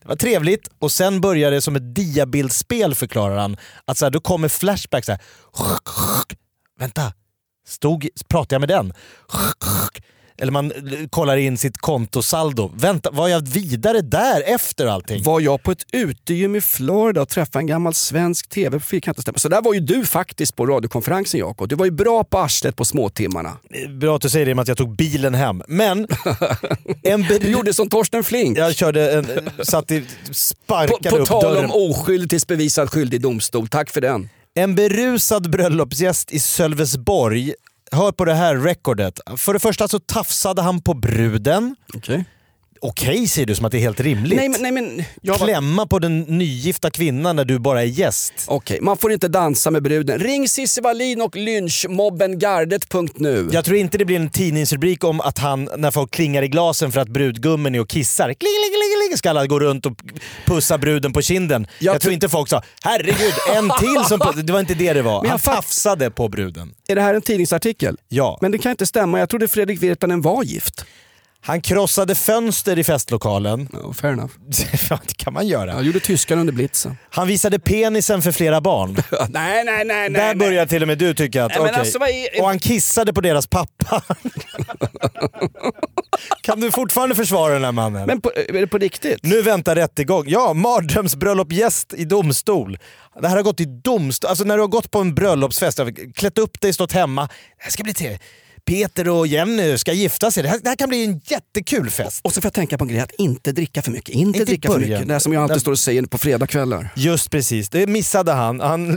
det 0.00 0.08
var 0.08 0.16
trevligt. 0.16 0.68
Och 0.78 0.92
sen 0.92 1.20
börjar 1.20 1.50
det 1.50 1.60
som 1.60 1.76
ett 1.76 1.94
diabildspel 1.94 2.94
förklarar 2.94 3.36
han. 3.36 3.56
Att 3.84 3.98
så 3.98 4.04
här, 4.04 4.10
då 4.10 4.20
kommer 4.20 4.48
flashback 4.48 5.04
så 5.04 5.12
här. 5.12 5.20
Vänta, 6.78 7.12
stod, 7.68 8.08
pratade 8.28 8.54
jag 8.54 8.60
med 8.60 8.68
den? 8.68 8.92
Eller 10.40 10.52
man 10.52 10.72
kollar 11.10 11.36
in 11.36 11.58
sitt 11.58 11.78
kontosaldo. 11.78 12.70
Vänta, 12.74 13.10
var 13.10 13.28
jag 13.28 13.48
vidare 13.48 14.00
där 14.00 14.42
efter 14.46 14.86
allting? 14.86 15.22
Var 15.22 15.40
jag 15.40 15.62
på 15.62 15.72
ett 15.72 15.82
utegym 15.92 16.56
i 16.56 16.60
Florida 16.60 17.22
och 17.22 17.28
träffade 17.28 17.62
en 17.62 17.66
gammal 17.66 17.94
svensk 17.94 18.48
tv-profil? 18.48 19.02
Kan 19.02 19.10
inte 19.12 19.22
stämma. 19.22 19.38
Så 19.38 19.48
där 19.48 19.62
var 19.62 19.74
ju 19.74 19.80
du 19.80 20.06
faktiskt 20.06 20.56
på 20.56 20.66
radiokonferensen 20.66 21.40
Jakob. 21.40 21.68
Du 21.68 21.74
var 21.76 21.84
ju 21.84 21.90
bra 21.90 22.24
på 22.24 22.38
arslet 22.38 22.76
på 22.76 22.84
småtimmarna. 22.84 23.56
Bra 24.00 24.16
att 24.16 24.22
du 24.22 24.28
säger 24.28 24.46
det 24.46 24.54
med 24.54 24.62
att 24.62 24.68
jag 24.68 24.76
tog 24.76 24.96
bilen 24.96 25.34
hem. 25.34 25.62
Men 25.68 25.98
en 27.02 27.22
ber- 27.22 27.38
Du 27.40 27.50
gjorde 27.50 27.74
som 27.74 27.88
Torsten 27.88 28.24
Flink. 28.24 28.58
Jag 28.58 28.74
körde 28.74 29.12
en, 29.12 29.26
satt 29.62 29.90
i, 29.90 30.00
På, 30.00 30.34
sparkade 30.34 31.10
på 31.10 31.16
upp 31.16 31.28
tal 31.28 31.42
dörren. 31.54 31.70
om 31.70 31.90
oskyldig 31.90 32.30
tills 32.30 32.46
bevisad 32.46 32.90
skyldig 32.90 33.20
domstol. 33.20 33.68
Tack 33.68 33.90
för 33.90 34.00
den. 34.00 34.28
En 34.58 34.74
berusad 34.74 35.50
bröllopsgäst 35.50 36.32
i 36.32 36.38
Sölvesborg, 36.38 37.52
hör 37.92 38.12
på 38.12 38.24
det 38.24 38.34
här 38.34 38.56
rekordet. 38.56 39.20
För 39.36 39.52
det 39.52 39.58
första 39.58 39.88
så 39.88 39.98
tafsade 39.98 40.62
han 40.62 40.80
på 40.80 40.94
bruden. 40.94 41.76
Okej. 42.80 43.08
Okej 43.08 43.28
säger 43.28 43.46
du 43.46 43.54
som 43.54 43.64
att 43.64 43.72
det 43.72 43.78
är 43.78 43.80
helt 43.80 44.00
rimligt. 44.00 44.36
Nej 44.36 44.48
men, 44.48 44.62
nej, 44.62 44.72
men 44.72 45.02
jag. 45.22 45.36
Klämma 45.36 45.86
på 45.86 45.98
den 45.98 46.20
nygifta 46.20 46.90
kvinnan 46.90 47.36
när 47.36 47.44
du 47.44 47.58
bara 47.58 47.82
är 47.82 47.86
gäst. 47.86 48.32
Okej, 48.46 48.78
man 48.82 48.96
får 48.96 49.12
inte 49.12 49.28
dansa 49.28 49.70
med 49.70 49.82
bruden. 49.82 50.18
Ring 50.18 50.48
Cissi 50.48 50.80
Wallin 50.80 51.20
och 51.22 51.36
lynchmobben 51.36 52.38
gardet.nu. 52.38 53.48
Jag 53.52 53.64
tror 53.64 53.76
inte 53.76 53.98
det 53.98 54.04
blir 54.04 54.16
en 54.16 54.30
tidningsrubrik 54.30 55.04
om 55.04 55.20
att 55.20 55.38
han, 55.38 55.68
när 55.76 55.90
folk 55.90 56.10
klingar 56.10 56.42
i 56.42 56.48
glasen 56.48 56.92
för 56.92 57.00
att 57.00 57.08
brudgummen 57.08 57.74
är 57.74 57.80
och 57.80 57.88
kissar, 57.88 58.24
kling, 58.24 58.34
kling, 58.38 59.08
kling, 59.08 59.18
ska 59.18 59.30
alla 59.30 59.46
gå 59.46 59.60
runt 59.60 59.86
och 59.86 59.92
pussa 60.46 60.78
bruden 60.78 61.12
på 61.12 61.22
kinden. 61.22 61.66
Jag, 61.78 61.94
Jag 61.94 62.00
tror 62.02 62.14
inte 62.14 62.28
folk 62.28 62.48
sa 62.48 62.62
“herregud, 62.82 63.32
en 63.56 63.70
till 63.80 64.04
som...” 64.08 64.20
puss-" 64.20 64.42
Det 64.42 64.52
var 64.52 64.60
inte 64.60 64.74
det 64.74 64.92
det 64.92 65.02
var. 65.02 65.22
Men 65.22 65.30
Han 65.30 65.38
fatt- 65.38 65.54
tafsade 65.54 66.10
på 66.10 66.28
bruden. 66.28 66.74
Är 66.88 66.94
det 66.94 67.02
här 67.02 67.14
en 67.14 67.22
tidningsartikel? 67.22 67.96
Ja. 68.08 68.38
Men 68.40 68.52
det 68.52 68.58
kan 68.58 68.70
inte 68.70 68.86
stämma. 68.86 69.18
Jag 69.18 69.28
trodde 69.28 69.48
Fredrik 69.48 69.82
Virtanen 69.82 70.20
var 70.22 70.42
gift. 70.42 70.84
Han 71.40 71.60
krossade 71.60 72.14
fönster 72.14 72.78
i 72.78 72.84
festlokalen. 72.84 73.68
Oh, 73.72 73.92
fair 73.92 74.12
enough. 74.12 74.32
Det 75.06 75.16
kan 75.16 75.32
man 75.32 75.46
göra. 75.46 75.72
Jag 75.72 75.82
gjorde 75.82 76.00
tyskarna 76.00 76.40
under 76.40 76.52
blitzen. 76.52 76.96
Han 77.10 77.28
visade 77.28 77.58
penisen 77.58 78.22
för 78.22 78.32
flera 78.32 78.60
barn. 78.60 78.96
nej, 79.28 79.64
nej, 79.64 79.84
nej. 79.84 80.10
Där 80.10 80.34
börjar 80.34 80.66
till 80.66 80.82
och 80.82 80.88
med 80.88 80.98
du 80.98 81.14
tycka 81.14 81.44
att 81.44 81.50
Nej, 81.50 81.60
okej. 81.60 81.74
alltså, 81.74 81.98
är- 81.98 82.40
Och 82.40 82.46
han 82.46 82.58
kissade 82.58 83.12
på 83.12 83.20
deras 83.20 83.46
pappa. 83.46 84.02
kan 86.42 86.60
du 86.60 86.70
fortfarande 86.70 87.14
försvara 87.14 87.52
den 87.54 87.64
här 87.64 87.72
mannen? 87.72 88.06
Men 88.06 88.20
på, 88.20 88.32
är 88.36 88.52
det 88.52 88.66
på 88.66 88.78
riktigt? 88.78 89.18
Nu 89.22 89.42
väntar 89.42 89.76
rättegång. 89.76 90.24
Ja, 90.26 90.52
mardrömsbröllopsgäst 90.54 91.94
i 91.96 92.04
domstol. 92.04 92.78
Det 93.20 93.28
här 93.28 93.36
har 93.36 93.42
gått 93.42 93.60
i 93.60 93.64
domstol. 93.64 94.28
Alltså 94.28 94.44
när 94.44 94.56
du 94.56 94.60
har 94.62 94.68
gått 94.68 94.90
på 94.90 94.98
en 94.98 95.14
bröllopsfest, 95.14 95.80
klätt 96.14 96.38
upp 96.38 96.60
dig, 96.60 96.72
stått 96.72 96.92
hemma. 96.92 97.22
Det 97.26 97.64
här 97.64 97.70
ska 97.70 97.82
bli 97.82 97.94
trevligt. 97.94 98.22
Peter 98.68 99.08
och 99.08 99.26
Jenny 99.26 99.78
ska 99.78 99.92
gifta 99.92 100.30
sig. 100.30 100.42
Det 100.42 100.48
här, 100.48 100.58
det 100.62 100.68
här 100.68 100.76
kan 100.76 100.88
bli 100.88 101.04
en 101.04 101.20
jättekul 101.24 101.90
fest. 101.90 102.20
Och 102.24 102.32
så 102.32 102.40
får 102.40 102.46
jag 102.46 102.52
tänka 102.52 102.78
på 102.78 102.84
en 102.84 102.88
grej, 102.88 103.00
att 103.00 103.12
inte 103.18 103.52
dricka 103.52 103.82
för 103.82 103.90
mycket. 103.90 104.14
Inte, 104.14 104.38
Inte 104.38 104.50
dricka 104.50 104.72
för 104.72 104.78
mycket. 104.78 105.06
Det 105.06 105.12
här 105.12 105.20
som 105.20 105.32
jag 105.32 105.42
alltid 105.42 105.60
står 105.60 105.72
och 105.72 105.78
säger 105.78 106.02
på 106.02 106.18
fredagskvällar. 106.18 106.90
Just 106.96 107.30
precis, 107.30 107.68
det 107.68 107.86
missade 107.86 108.32
han. 108.32 108.60
han 108.60 108.96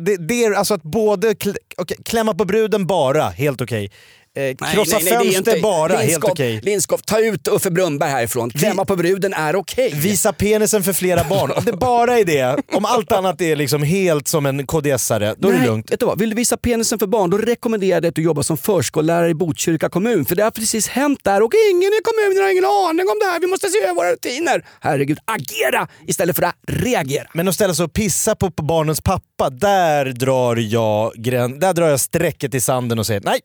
det, 0.00 0.16
det 0.16 0.44
är 0.44 0.52
alltså 0.52 0.74
att 0.74 0.82
både 0.82 1.34
kl, 1.34 1.50
okej, 1.76 1.96
klämma 2.04 2.34
på 2.34 2.44
bruden 2.44 2.86
bara, 2.86 3.28
helt 3.28 3.60
okej. 3.60 3.90
Eh, 4.36 4.56
krossa 4.74 4.98
det 4.98 5.10
är 5.10 5.18
fönster 5.18 5.60
bara, 5.60 5.92
helt 5.92 6.06
Lindskov, 6.06 6.30
okej. 6.30 6.60
Lindskov, 6.62 6.98
ta 6.98 7.20
ut 7.20 7.48
Uffe 7.48 7.70
Brunnberg 7.70 8.10
härifrån. 8.10 8.50
Klämma 8.50 8.84
på 8.84 8.96
bruden 8.96 9.32
är 9.34 9.56
okej. 9.56 9.92
Visa 9.94 10.32
penisen 10.32 10.82
för 10.82 10.92
flera 10.92 11.24
barn. 11.24 11.50
Om 11.50 11.64
det 11.64 11.72
bara 11.72 12.18
är 12.18 12.24
det, 12.24 12.56
om 12.72 12.84
allt 12.84 13.12
annat 13.12 13.40
är 13.40 13.56
liksom 13.56 13.82
helt 13.82 14.28
som 14.28 14.46
en 14.46 14.66
KDS-are, 14.66 15.34
då 15.38 15.48
är 15.48 15.52
det 15.52 15.58
Nej, 15.58 15.66
lugnt. 15.66 15.92
Vet 15.92 16.00
du 16.00 16.06
vad? 16.06 16.18
Vill 16.18 16.30
du 16.30 16.36
visa 16.36 16.56
penisen 16.56 16.98
för 16.98 17.06
barn, 17.06 17.30
då 17.30 17.38
rekommenderar 17.38 17.92
jag 17.92 18.02
dig 18.02 18.08
att 18.08 18.14
du 18.14 18.22
jobbar 18.22 18.42
som 18.42 18.56
förskollärare 18.56 19.30
i 19.30 19.34
Botkyrka 19.34 19.88
kommun. 19.88 20.24
För 20.24 20.36
det 20.36 20.42
har 20.42 20.50
precis 20.50 20.88
hänt 20.88 21.20
där 21.22 21.42
och 21.42 21.52
ingen 21.70 21.92
i 21.92 22.00
kommunen 22.02 22.42
har 22.42 22.50
ingen 22.50 22.64
aning 22.64 23.08
om 23.08 23.18
det 23.20 23.26
här. 23.26 23.40
Vi 23.40 23.46
måste 23.46 23.68
se 23.68 23.78
över 23.78 23.94
våra 23.94 24.12
rutiner. 24.12 24.64
Herregud, 24.80 25.18
agera 25.24 25.88
istället 26.06 26.36
för 26.36 26.42
att 26.42 26.56
reagera. 26.68 27.28
Men 27.34 27.48
att 27.48 27.54
ställa 27.54 27.74
sig 27.74 27.84
och 27.84 27.92
pissa 27.92 28.34
på, 28.34 28.50
på 28.50 28.62
barnens 28.62 29.00
pappa, 29.00 29.50
där 29.50 30.04
drar, 30.04 30.56
jag 30.56 31.12
grän, 31.14 31.58
där 31.58 31.72
drar 31.72 31.88
jag 31.88 32.00
strecket 32.00 32.54
i 32.54 32.60
sanden 32.60 32.98
och 32.98 33.06
säger 33.06 33.20
nej, 33.24 33.40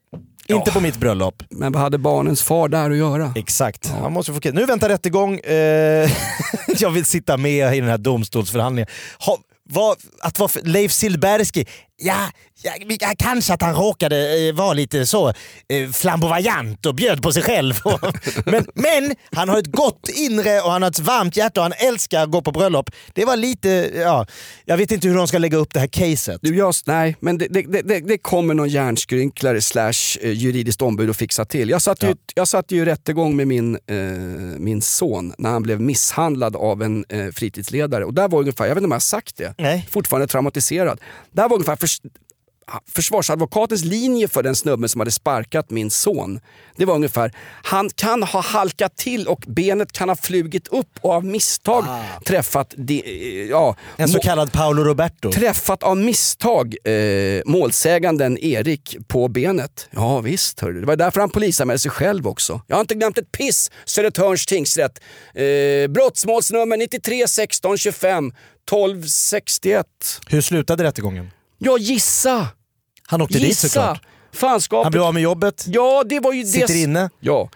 inte 0.56 0.72
på 0.72 0.80
mitt 0.80 0.98
bröllop. 0.98 1.44
Men 1.50 1.72
vad 1.72 1.82
hade 1.82 1.98
barnens 1.98 2.44
far 2.44 2.70
där 2.70 2.92
att 2.92 2.98
göra? 2.98 3.34
Exakt. 3.36 3.88
Han 3.90 4.14
måste 4.14 4.34
få 4.34 4.40
Nu 4.52 4.66
väntar 4.66 4.90
rättegång. 4.90 5.40
Eh, 5.40 6.10
jag 6.80 6.90
vill 6.90 7.06
sitta 7.06 7.38
med 7.38 7.76
i 7.78 7.80
den 7.80 7.90
här 7.90 7.98
domstolsförhandlingen. 7.98 8.88
Ha, 9.26 9.38
vad, 9.70 9.98
att 10.20 10.40
vara 10.40 10.50
för- 10.50 10.62
Leif 10.62 10.92
Silbersky, 10.92 11.66
Ja, 12.00 12.30
ja, 12.64 12.72
ja, 13.00 13.14
kanske 13.18 13.54
att 13.54 13.62
han 13.62 13.76
råkade 13.76 14.48
eh, 14.48 14.54
vara 14.54 14.74
lite 14.74 15.06
så 15.06 15.30
eh, 15.30 15.90
flamboyant 15.94 16.86
och 16.86 16.96
bjöd 16.96 17.24
på 17.24 17.32
sig 17.32 17.44
själv. 17.44 17.74
men, 18.46 18.66
men 18.74 19.16
han 19.32 19.50
har 19.50 19.60
ett 19.60 19.72
gott 19.72 20.10
inre 20.16 20.62
och 20.62 20.72
han 20.72 20.82
har 20.82 20.90
ett 20.90 21.00
varmt 21.00 21.38
hjärta 21.38 21.60
och 21.60 21.64
han 21.64 21.74
älskar 21.88 22.24
att 22.24 22.32
gå 22.32 22.42
på 22.42 22.52
bröllop. 22.52 22.90
Det 23.14 23.26
var 23.26 23.38
lite, 23.38 23.92
ja, 23.96 24.26
jag 24.66 24.78
vet 24.78 24.92
inte 24.92 25.08
hur 25.08 25.16
de 25.16 25.28
ska 25.28 25.38
lägga 25.38 25.58
upp 25.58 25.74
det 25.74 25.80
här 25.80 25.88
caset. 25.88 26.40
Du, 26.42 26.56
jag, 26.58 26.74
nej, 26.86 27.16
men 27.20 27.38
det, 27.38 27.48
det, 27.48 27.82
det, 27.82 28.00
det 28.00 28.18
kommer 28.18 28.54
någon 28.54 28.70
hjärnskrynklare 28.70 29.62
slash 29.62 30.18
eh, 30.22 30.32
juridiskt 30.32 30.82
ombud 30.82 31.10
att 31.10 31.18
fixa 31.18 31.46
till. 31.46 31.70
Jag 31.70 31.82
satt 31.82 32.04
ju, 32.04 32.16
jag 32.36 32.48
satt 32.48 32.72
ju 32.72 32.82
i 32.82 32.86
rättegång 32.86 33.36
med 33.36 33.48
min, 33.48 33.76
eh, 33.76 33.98
min 34.58 34.82
son 34.82 35.34
när 35.38 35.50
han 35.50 35.64
blev 35.64 35.82
misshandlad 35.82 36.56
av 36.56 36.84
en 36.84 37.06
eh, 37.10 37.28
fritidsledare. 37.32 38.06
Och 38.06 38.14
där 38.14 38.28
var 38.28 38.40
ungefär, 38.40 38.66
jag 38.66 38.76
vet 38.76 38.78
inte 38.78 38.86
om 38.86 38.92
jag 38.92 38.96
har 38.96 39.00
sagt 39.00 39.38
det, 39.38 39.54
Nej. 39.58 39.88
fortfarande 39.92 40.28
traumatiserad. 40.28 41.00
Där 41.32 41.50
var 41.50 41.56
ungefär 41.56 41.87
förs 41.88 42.00
försvarsadvokatens 42.92 43.84
linje 43.84 44.28
för 44.28 44.44
den 44.44 44.56
snubben 44.56 44.90
som 44.90 45.02
hade 45.02 45.12
sparkat 45.12 45.70
min 45.70 45.92
son. 45.92 46.40
Det 46.76 46.86
var 46.86 46.96
ungefär, 46.96 47.32
han 47.64 47.90
kan 47.90 48.24
ha 48.24 48.42
halkat 48.42 48.98
till 48.98 49.28
och 49.28 49.44
benet 49.48 49.92
kan 49.92 50.10
ha 50.10 50.16
flugit 50.16 50.68
upp 50.68 50.90
och 51.02 51.12
av 51.12 51.26
misstag 51.26 51.86
träffat, 52.26 52.74
de, 52.78 53.02
eh, 53.06 53.50
ja, 53.50 53.76
En 53.98 54.10
så 54.10 54.20
kallad 54.20 54.52
Paolo 54.52 54.84
Roberto. 54.84 55.32
träffat 55.32 55.84
av 55.84 55.98
misstag 55.98 56.76
eh, 56.84 57.42
målsäganden 57.46 58.38
Erik 58.38 58.98
på 59.08 59.28
benet. 59.28 59.90
Ja 59.92 60.20
visst, 60.20 60.60
hörru. 60.60 60.80
det 60.80 60.88
var 60.88 60.96
därför 60.96 61.20
han 61.20 61.30
polisanmälde 61.30 61.80
sig 61.80 61.92
själv 61.92 62.28
också. 62.28 62.62
Jag 62.68 62.76
har 62.76 62.82
inte 62.82 62.96
glömt 62.96 63.18
ett 63.18 63.32
piss, 63.32 63.72
Södertörns 63.86 64.46
tingsrätt. 64.46 65.00
Eh, 65.34 65.88
brottsmålsnummer 65.88 66.78
93 66.78 67.28
16 67.28 67.78
25 67.78 68.34
12 68.66 69.04
61. 69.04 69.86
Hur 70.28 70.42
slutade 70.42 70.84
rättegången? 70.84 71.32
Ja 71.58 71.78
gissa! 71.78 72.48
Han 73.08 73.22
åkte 73.22 73.34
dit 73.38 73.48
Gissa! 73.48 73.68
såklart. 73.68 74.02
Fanskapet. 74.34 74.84
Han 74.86 74.92
blev 74.92 75.04
av 75.04 75.14
med 75.14 75.24
jobbet, 75.24 75.66
Ja 75.68 76.04
det 76.10 76.20
var 76.20 76.34
ju 76.34 76.46
sitter 76.46 76.68
det. 76.68 76.80
inne. 76.80 77.10
Ja. 77.20 77.50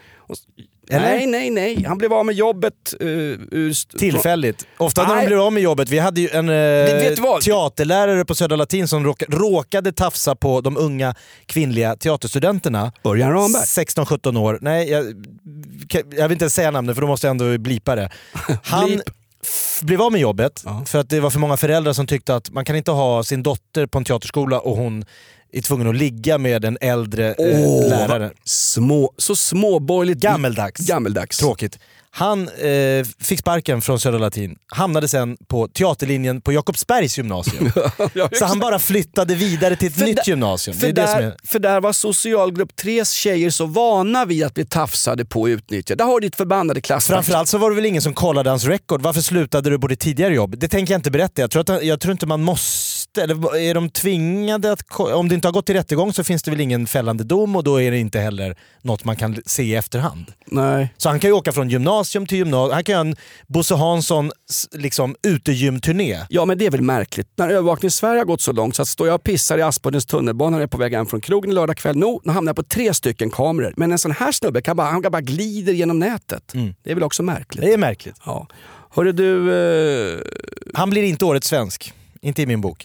Eller? 0.90 1.10
Nej, 1.10 1.26
nej, 1.28 1.50
nej. 1.50 1.84
Han 1.88 1.98
blev 1.98 2.14
av 2.14 2.26
med 2.26 2.36
jobbet. 2.36 2.94
Uh, 3.04 3.38
Tillfälligt. 4.00 4.68
Ofta 4.78 5.08
när 5.08 5.16
de 5.16 5.26
blir 5.26 5.46
av 5.48 5.54
med 5.54 5.64
jobbet. 5.64 5.90
Vi 5.90 6.00
hade 6.00 6.22
ju 6.22 6.30
en 6.30 6.48
vad? 7.24 7.42
teaterlärare 7.42 8.26
på 8.26 8.36
Södra 8.36 8.56
Latin 8.56 8.88
som 8.88 9.04
råk, 9.06 9.24
råkade 9.28 9.92
tafsa 9.92 10.36
på 10.36 10.62
de 10.62 10.78
unga 10.78 11.16
kvinnliga 11.46 11.96
teaterstudenterna. 11.96 12.92
Örjan 13.06 13.32
Ramberg. 13.32 13.64
16-17 13.64 14.38
år. 14.40 14.58
Nej, 14.62 14.90
jag, 14.90 15.06
jag 15.94 16.28
vill 16.28 16.32
inte 16.32 16.44
ens 16.44 16.54
säga 16.54 16.72
namnet 16.72 16.96
för 16.96 17.02
då 17.02 17.08
måste 17.08 17.28
jag 17.28 17.32
ändå 17.32 17.58
blipa 17.58 17.96
det. 17.96 18.10
Han 18.64 19.02
blev 19.82 20.02
av 20.02 20.12
med 20.12 20.22
jobbet 20.22 20.62
Ja. 20.66 20.84
för 20.88 21.00
att 21.00 21.10
det 21.10 21.20
var 21.20 21.30
för 21.30 21.40
många 21.40 21.58
föräldrar 21.58 21.94
som 21.94 22.08
tyckte 22.08 22.36
att 22.36 22.50
man 22.52 22.66
kan 22.66 22.76
inte 22.76 22.92
ha 22.92 23.24
sin 23.24 23.44
dotter 23.44 23.86
på 23.86 23.98
en 23.98 24.04
teaterskola 24.06 24.60
och 24.60 24.78
hon 24.78 25.06
är 25.54 25.62
tvungen 25.62 25.88
att 25.90 25.96
ligga 25.96 26.38
med 26.38 26.66
en 26.66 26.78
äldre 26.82 27.28
eh, 27.28 27.36
Åh, 27.38 27.90
lärare. 27.90 28.32
Små, 28.44 29.14
så 29.18 29.36
småborgerligt. 29.36 30.20
Gammeldags. 30.22 30.88
Gammeldags. 30.88 31.38
Tråkigt. 31.38 31.80
Han 32.14 32.48
eh, 32.50 33.06
fick 33.20 33.40
sparken 33.40 33.82
från 33.82 34.00
Södra 34.00 34.20
Latin, 34.20 34.56
hamnade 34.68 35.08
sen 35.08 35.38
på 35.48 35.68
teaterlinjen 35.68 36.42
på 36.42 36.52
Jakobsbergs 36.54 37.18
gymnasium. 37.18 37.72
Så 38.40 38.46
han 38.46 38.60
bara 38.60 38.80
flyttade 38.80 39.36
vidare 39.36 39.76
till 39.76 39.88
ett 39.88 39.96
För 39.96 40.06
nytt 40.06 40.16
där- 40.16 40.24
gymnasium. 40.28 40.78
För 40.78 40.92
där, 40.92 41.22
är... 41.22 41.36
för 41.44 41.60
där 41.60 41.82
var 41.82 41.94
socialgrupp 41.94 42.76
3 42.76 43.06
tjejer 43.06 43.50
så 43.50 43.66
vana 43.66 44.26
vid 44.26 44.44
att 44.44 44.54
bli 44.54 44.66
tafsade 44.66 45.26
på 45.26 45.42
och 45.42 45.46
utnyttjade. 45.46 46.04
Där 46.04 46.08
har 46.08 46.20
du 46.20 46.28
ditt 46.28 46.36
förbannade 46.36 46.82
klassfack. 46.82 47.16
Framförallt 47.16 47.50
så 47.50 47.58
var 47.58 47.70
det 47.70 47.76
väl 47.76 47.86
ingen 47.86 48.02
som 48.02 48.14
kollade 48.14 48.50
hans 48.50 48.66
record. 48.66 49.02
Varför 49.02 49.22
slutade 49.22 49.70
du 49.70 49.80
på 49.80 49.88
ditt 49.88 50.00
tidigare 50.00 50.34
jobb? 50.34 50.56
Det 50.58 50.68
tänker 50.68 50.94
jag 50.94 51.00
inte 51.00 51.12
berätta. 51.12 51.42
Jag 51.42 51.52
tror, 51.52 51.62
att, 51.76 51.84
jag 51.84 52.00
tror 52.00 52.12
inte 52.12 52.26
man 52.26 52.44
måste, 52.44 52.91
eller 53.18 53.56
är 53.56 53.74
de 53.74 53.90
tvingade 53.90 54.72
att... 54.72 55.00
Om 55.00 55.30
det 55.30 55.36
inte 55.36 55.48
har 55.48 55.54
gått 55.54 55.66
till 55.66 55.76
rättegång 55.76 56.14
så 56.14 56.24
finns 56.24 56.44
det 56.44 56.52
väl 56.52 56.62
ingen 56.62 56.88
fällande 56.88 57.24
dom 57.24 57.56
och 57.56 57.64
då 57.64 57.82
är 57.82 57.92
det 57.92 57.98
inte 57.98 58.20
heller 58.20 58.56
något 58.82 59.04
man 59.04 59.16
kan 59.16 59.38
se 59.46 59.64
i 59.64 59.76
efterhand. 59.76 60.26
Nej. 60.46 60.94
Så 60.98 61.10
han 61.10 61.20
kan 61.20 61.30
ju 61.30 61.34
åka 61.34 61.52
från 61.52 61.70
gymnasium 61.70 62.26
till 62.26 62.38
gymnasium. 62.38 62.74
Han 62.74 62.84
kan 62.84 62.94
göra 62.94 63.08
en 63.08 63.16
Bosse 63.48 63.76
Hansson 63.76 64.32
liksom, 64.72 65.16
utegymturné. 65.24 66.20
Ja 66.30 66.46
men 66.46 66.58
det 66.58 66.66
är 66.66 66.72
väl 66.72 66.82
märkligt. 66.82 67.28
När 67.36 67.50
övervakning 67.50 67.92
Sverige 67.92 68.20
har 68.20 68.26
gått 68.26 68.42
så 68.42 68.52
långt 68.52 68.76
så 68.76 68.82
att 68.82 68.88
står 68.88 69.08
jag 69.08 69.16
och 69.16 69.24
pissar 69.24 69.58
i 69.58 69.62
Aspuddens 69.62 70.06
tunnelbana 70.06 70.50
när 70.50 70.58
jag 70.58 70.64
är 70.64 70.68
på 70.68 70.78
väg 70.78 70.94
hem 70.94 71.06
från 71.06 71.22
krogen 71.22 71.54
lördag 71.54 71.78
kväll. 71.78 71.98
No, 71.98 72.22
nu 72.24 72.32
hamnar 72.32 72.50
jag 72.50 72.56
på 72.56 72.64
tre 72.64 72.94
stycken 72.94 73.30
kameror. 73.30 73.74
Men 73.78 73.92
en 73.92 73.98
sån 73.98 74.12
här 74.12 74.32
snubbe 74.32 74.62
kan 74.62 74.78
bara, 74.78 74.88
han 74.88 75.02
kan 75.02 75.12
bara 75.12 75.22
glider 75.22 75.74
genom 75.74 76.00
nätet. 76.00 76.54
Mm. 76.54 76.74
Det 76.84 76.92
är 76.92 76.96
väl 76.96 77.04
också 77.04 77.24
märkligt. 77.24 77.66
Det 77.66 77.74
är 77.74 77.78
märkligt. 77.78 78.16
Ja. 78.26 78.48
Hörru 78.90 79.12
du, 79.12 79.54
eh, 79.54 80.20
Han 80.74 80.90
blir 80.90 81.04
inte 81.04 81.26
årets 81.26 81.48
svensk. 81.48 81.94
Inte 82.22 82.42
i 82.42 82.46
min 82.46 82.62
bok. 82.62 82.84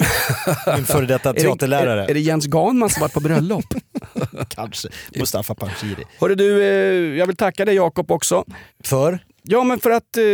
Min 0.77 0.85
före 0.85 1.07
detta 1.07 1.29
är, 1.31 1.35
det, 1.35 1.41
teaterlärare. 1.41 2.05
är, 2.05 2.11
är 2.11 2.15
det 2.15 2.21
Jens 2.21 2.47
Ganman 2.47 2.91
som 2.91 3.01
varit 3.01 3.13
på 3.13 3.21
bröllop? 3.21 3.65
Kanske. 4.49 4.89
Mustafa 5.15 5.55
Panshiri. 5.55 6.05
Hörru 6.21 6.35
du, 6.35 6.63
eh, 6.63 7.19
jag 7.19 7.27
vill 7.27 7.37
tacka 7.37 7.65
dig 7.65 7.75
Jakob 7.75 8.11
också. 8.11 8.45
För? 8.85 9.19
Ja 9.43 9.65
men 9.65 9.79
för 9.79 9.91
att 9.91 10.17
eh, 10.17 10.25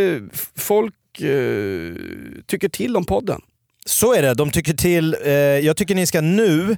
folk 0.56 1.20
eh, 1.20 1.94
tycker 2.46 2.68
till 2.68 2.96
om 2.96 3.04
podden. 3.04 3.40
Så 3.86 4.14
är 4.14 4.22
det. 4.22 4.34
De 4.34 4.50
tycker 4.50 4.74
till. 4.74 5.16
Eh, 5.24 5.32
jag 5.32 5.76
tycker 5.76 5.94
ni 5.94 6.06
ska 6.06 6.20
nu 6.20 6.76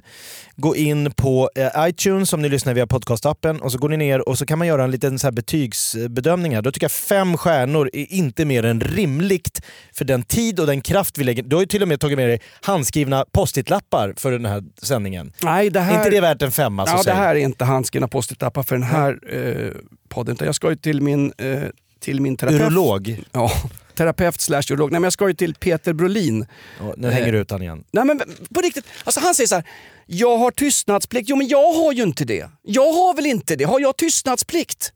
gå 0.55 0.75
in 0.75 1.11
på 1.11 1.49
eh, 1.55 1.87
iTunes 1.87 2.33
om 2.33 2.41
ni 2.41 2.49
lyssnar 2.49 2.73
via 2.73 2.87
podcastappen 2.87 3.61
och 3.61 3.71
så 3.71 3.77
går 3.77 3.89
ni 3.89 3.97
ner 3.97 4.29
och 4.29 4.37
så 4.37 4.45
kan 4.45 4.57
man 4.57 4.67
göra 4.67 4.83
en 4.83 4.91
liten 4.91 5.19
så 5.19 5.27
här 5.27 5.31
betygsbedömning. 5.31 6.55
här. 6.55 6.61
Då 6.61 6.71
tycker 6.71 6.83
jag 6.85 6.91
fem 6.91 7.37
stjärnor 7.37 7.89
är 7.93 8.13
inte 8.13 8.45
mer 8.45 8.65
än 8.65 8.81
rimligt 8.81 9.61
för 9.93 10.05
den 10.05 10.23
tid 10.23 10.59
och 10.59 10.67
den 10.67 10.81
kraft 10.81 11.17
vi 11.17 11.23
lägger. 11.23 11.43
Du 11.43 11.55
har 11.55 11.63
ju 11.63 11.67
till 11.67 11.81
och 11.81 11.87
med 11.87 11.99
tagit 11.99 12.17
med 12.17 12.29
dig 12.29 12.41
handskrivna 12.61 13.25
post-it-lappar 13.31 14.13
för 14.17 14.31
den 14.31 14.45
här 14.45 14.63
sändningen. 14.81 15.33
Nej, 15.41 15.69
det 15.69 15.79
Är 15.79 15.83
här... 15.83 15.97
inte 15.97 16.09
det 16.09 16.21
värt 16.21 16.41
en 16.41 16.51
femma? 16.51 16.85
så 16.87 16.93
Ja, 16.97 17.03
det 17.03 17.11
här 17.11 17.35
är 17.35 17.39
inte 17.39 17.65
handskrivna 17.65 18.07
post-it-lappar 18.07 18.63
för 18.63 18.75
den 18.75 18.83
här 18.83 19.19
eh, 19.29 19.71
podden. 20.09 20.37
Jag 20.39 20.55
ska 20.55 20.69
ju 20.69 20.75
till 20.75 21.01
min, 21.01 21.33
eh, 21.37 21.59
till 21.99 22.21
min 22.21 22.37
terapeut. 22.37 22.61
Urolog. 22.61 23.19
Ja, 23.31 23.51
terapeut 23.95 24.41
slash 24.41 24.61
urolog. 24.69 24.91
Nej 24.91 24.99
men 24.99 25.03
jag 25.05 25.13
ska 25.13 25.27
ju 25.27 25.33
till 25.33 25.55
Peter 25.55 25.93
Brolin. 25.93 26.45
Ja, 26.79 26.93
nu 26.97 27.09
hänger 27.11 27.31
du 27.31 27.39
ut 27.39 27.51
han 27.51 27.61
igen. 27.61 27.83
Nej 27.91 28.05
men 28.05 28.21
på 28.53 28.61
riktigt, 28.61 28.85
alltså 29.03 29.19
han 29.19 29.35
säger 29.35 29.47
så 29.47 29.55
här. 29.55 29.63
Jag 30.05 30.37
har 30.37 30.51
tystnadsplikt. 30.51 31.29
Jo 31.29 31.35
men 31.35 31.47
jag 31.47 31.73
har 31.73 31.93
ju 31.93 32.03
inte 32.03 32.25
det. 32.25 32.49
Jag 32.63 32.93
har 32.93 33.15
väl 33.15 33.25
inte 33.25 33.55
det? 33.55 33.63
Har 33.63 33.79
jag 33.79 33.97
tystnadsplikt? 33.97 34.91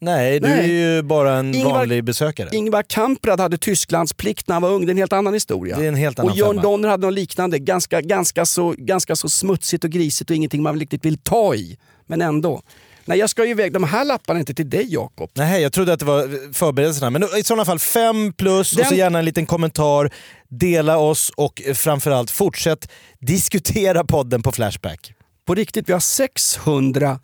Nej, 0.00 0.40
du 0.40 0.48
Nej. 0.48 0.58
är 0.58 0.94
ju 0.96 1.02
bara 1.02 1.34
en 1.36 1.54
Ingvar- 1.54 1.70
vanlig 1.72 2.04
besökare. 2.04 2.48
Ingvar 2.52 2.82
Kamprad 2.82 3.40
hade 3.40 3.58
Tysklandsplikt 3.58 4.48
när 4.48 4.54
han 4.54 4.62
var 4.62 4.70
ung. 4.70 4.86
Det 4.86 4.90
är 4.90 4.92
en 4.92 4.98
helt 4.98 5.12
annan 5.12 5.34
historia. 5.34 5.76
Det 5.78 5.84
är 5.84 5.88
en 5.88 5.94
helt 5.94 6.18
annan 6.18 6.32
och 6.32 6.38
Jörn. 6.38 6.56
Donner 6.56 6.88
hade 6.88 7.06
något 7.06 7.14
liknande. 7.14 7.58
Ganska, 7.58 8.00
ganska, 8.00 8.46
så, 8.46 8.74
ganska 8.78 9.16
så 9.16 9.28
smutsigt 9.28 9.84
och 9.84 9.90
grisigt 9.90 10.30
och 10.30 10.36
ingenting 10.36 10.62
man 10.62 10.80
riktigt 10.80 11.04
vill 11.04 11.18
ta 11.18 11.54
i. 11.54 11.78
Men 12.06 12.22
ändå. 12.22 12.62
Nej, 13.08 13.18
jag 13.18 13.30
ska 13.30 13.44
ju 13.44 13.50
iväg. 13.50 13.72
De 13.72 13.84
här 13.84 14.04
lapparna 14.04 14.36
är 14.36 14.40
inte 14.40 14.54
till 14.54 14.70
dig 14.70 14.92
Jakob. 14.94 15.30
Nej, 15.34 15.62
jag 15.62 15.72
trodde 15.72 15.92
att 15.92 15.98
det 15.98 16.04
var 16.04 16.52
förberedelserna. 16.52 17.10
Men 17.10 17.22
i 17.38 17.42
sådana 17.44 17.64
fall 17.64 17.78
fem 17.78 18.32
plus 18.32 18.72
och 18.72 18.78
så 18.84 18.90
Den- 18.90 18.98
gärna 18.98 19.18
en 19.18 19.24
liten 19.24 19.46
kommentar. 19.46 20.10
Dela 20.48 20.98
oss 20.98 21.32
och 21.36 21.62
eh, 21.66 21.74
framförallt 21.74 22.30
fortsätt 22.30 22.90
diskutera 23.20 24.04
podden 24.04 24.42
på 24.42 24.52
Flashback. 24.52 25.12
På 25.46 25.54
riktigt, 25.54 25.88
vi 25.88 25.92
har 25.92 26.00
600 26.00 27.20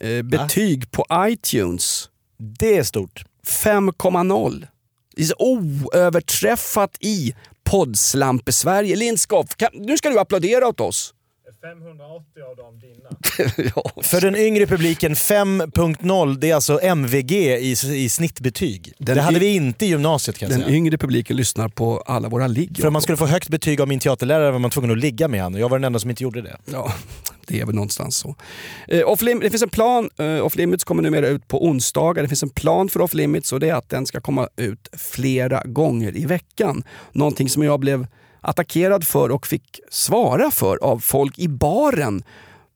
eh, 0.00 0.22
betyg 0.22 0.90
på 0.90 1.06
iTunes. 1.14 2.08
Det 2.58 2.76
är 2.78 2.82
stort. 2.82 3.24
5,0. 3.46 4.66
Det 5.16 5.22
är 5.22 5.26
så 5.26 5.34
oöverträffat 5.38 6.96
i 7.00 7.34
poddslampe-Sverige. 7.64 8.96
Lindskov, 8.96 9.46
nu 9.72 9.96
ska 9.96 10.10
du 10.10 10.18
applådera 10.18 10.68
åt 10.68 10.80
oss. 10.80 11.14
580 11.62 12.42
av 12.50 12.56
dem 12.56 12.78
dina. 12.80 13.70
ja. 13.76 14.02
För 14.02 14.20
den 14.20 14.36
yngre 14.36 14.66
publiken 14.66 15.14
5.0, 15.14 16.36
det 16.38 16.50
är 16.50 16.54
alltså 16.54 16.80
MVG 16.82 17.32
i, 17.32 17.76
i 17.94 18.08
snittbetyg. 18.08 18.92
Den 18.98 19.16
det 19.16 19.22
hade 19.22 19.38
vi 19.38 19.54
inte 19.54 19.86
i 19.86 19.88
gymnasiet 19.88 20.38
kan 20.38 20.48
jag 20.48 20.58
Den 20.58 20.64
säga. 20.66 20.76
yngre 20.76 20.98
publiken 20.98 21.36
lyssnar 21.36 21.68
på 21.68 22.02
alla 22.06 22.28
våra 22.28 22.46
ligg. 22.46 22.76
För 22.80 22.86
om 22.86 22.92
man 22.92 23.02
skulle 23.02 23.16
få 23.16 23.26
högt 23.26 23.48
betyg 23.48 23.80
av 23.80 23.88
min 23.88 23.98
teaterlärare 23.98 24.50
var 24.50 24.58
man 24.58 24.70
tvungen 24.70 24.90
att 24.90 24.98
ligga 24.98 25.28
med 25.28 25.42
honom 25.42 25.60
jag 25.60 25.68
var 25.68 25.78
den 25.78 25.84
enda 25.84 25.98
som 25.98 26.10
inte 26.10 26.22
gjorde 26.22 26.42
det. 26.42 26.56
Ja, 26.64 26.92
det 27.46 27.60
är 27.60 27.66
väl 27.66 27.74
någonstans 27.74 28.16
så. 28.16 28.36
Eh, 28.88 29.02
off 29.08 29.20
det 29.20 29.50
finns 29.50 29.62
en 29.62 29.68
plan. 29.68 30.10
Eh, 30.18 30.44
off 30.44 30.56
Limits 30.56 30.84
kommer 30.84 31.02
numera 31.02 31.28
ut 31.28 31.48
på 31.48 31.64
onsdagar. 31.64 32.22
Det 32.22 32.28
finns 32.28 32.42
en 32.42 32.48
plan 32.48 32.88
för 32.88 33.00
Off 33.00 33.14
Limits 33.14 33.52
och 33.52 33.60
det 33.60 33.68
är 33.68 33.74
att 33.74 33.88
den 33.88 34.06
ska 34.06 34.20
komma 34.20 34.48
ut 34.56 34.88
flera 34.92 35.62
gånger 35.64 36.16
i 36.16 36.26
veckan. 36.26 36.82
Någonting 37.12 37.48
som 37.48 37.62
jag 37.62 37.80
blev 37.80 38.06
attackerad 38.40 39.04
för 39.04 39.30
och 39.30 39.46
fick 39.46 39.80
svara 39.90 40.50
för 40.50 40.76
av 40.76 40.98
folk 40.98 41.38
i 41.38 41.48
baren 41.48 42.22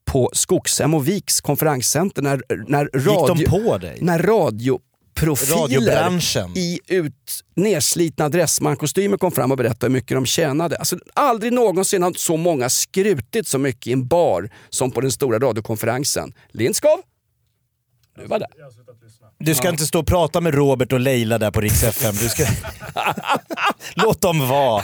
på 0.05 0.31
Skogshem 0.33 0.95
och 0.95 1.09
Viks 1.09 1.41
konferenscenter 1.41 2.23
när, 2.23 2.43
när, 2.69 2.85
radio, 2.95 3.37
Gick 3.37 3.51
de 3.51 3.51
på 3.63 3.79
dig? 3.79 3.99
när 4.01 4.19
radioprofiler 4.19 5.63
Radiobranschen. 5.63 6.51
i 6.57 6.81
ut, 6.87 7.45
nerslitna 7.55 8.29
dressmankostymer 8.29 9.17
kom 9.17 9.33
fram 9.33 9.51
och 9.51 9.57
berättade 9.57 9.87
hur 9.87 9.93
mycket 9.93 10.17
de 10.17 10.27
tjänade. 10.27 10.77
Alltså, 10.77 10.99
aldrig 11.15 11.53
någonsin 11.53 12.03
har 12.03 12.13
så 12.13 12.37
många 12.37 12.69
skrutit 12.69 13.47
så 13.47 13.59
mycket 13.59 13.87
i 13.87 13.93
en 13.93 14.07
bar 14.07 14.51
som 14.69 14.91
på 14.91 15.01
den 15.01 15.13
stora 15.13 15.39
radiokonferensen. 15.39 16.35
Lindskov? 16.51 16.99
Du 18.17 18.27
var 18.27 18.39
där. 18.39 18.49
Du 19.45 19.55
ska 19.55 19.69
inte 19.69 19.87
stå 19.87 19.99
och 19.99 20.07
prata 20.07 20.41
med 20.41 20.55
Robert 20.55 20.93
och 20.93 21.01
Leila 21.01 21.39
där 21.39 21.51
på 21.51 21.61
Rix 21.61 21.83
FM. 21.83 22.15
Du 22.21 22.29
ska... 22.29 22.45
Låt 23.95 24.21
dem 24.21 24.49
vara. 24.49 24.83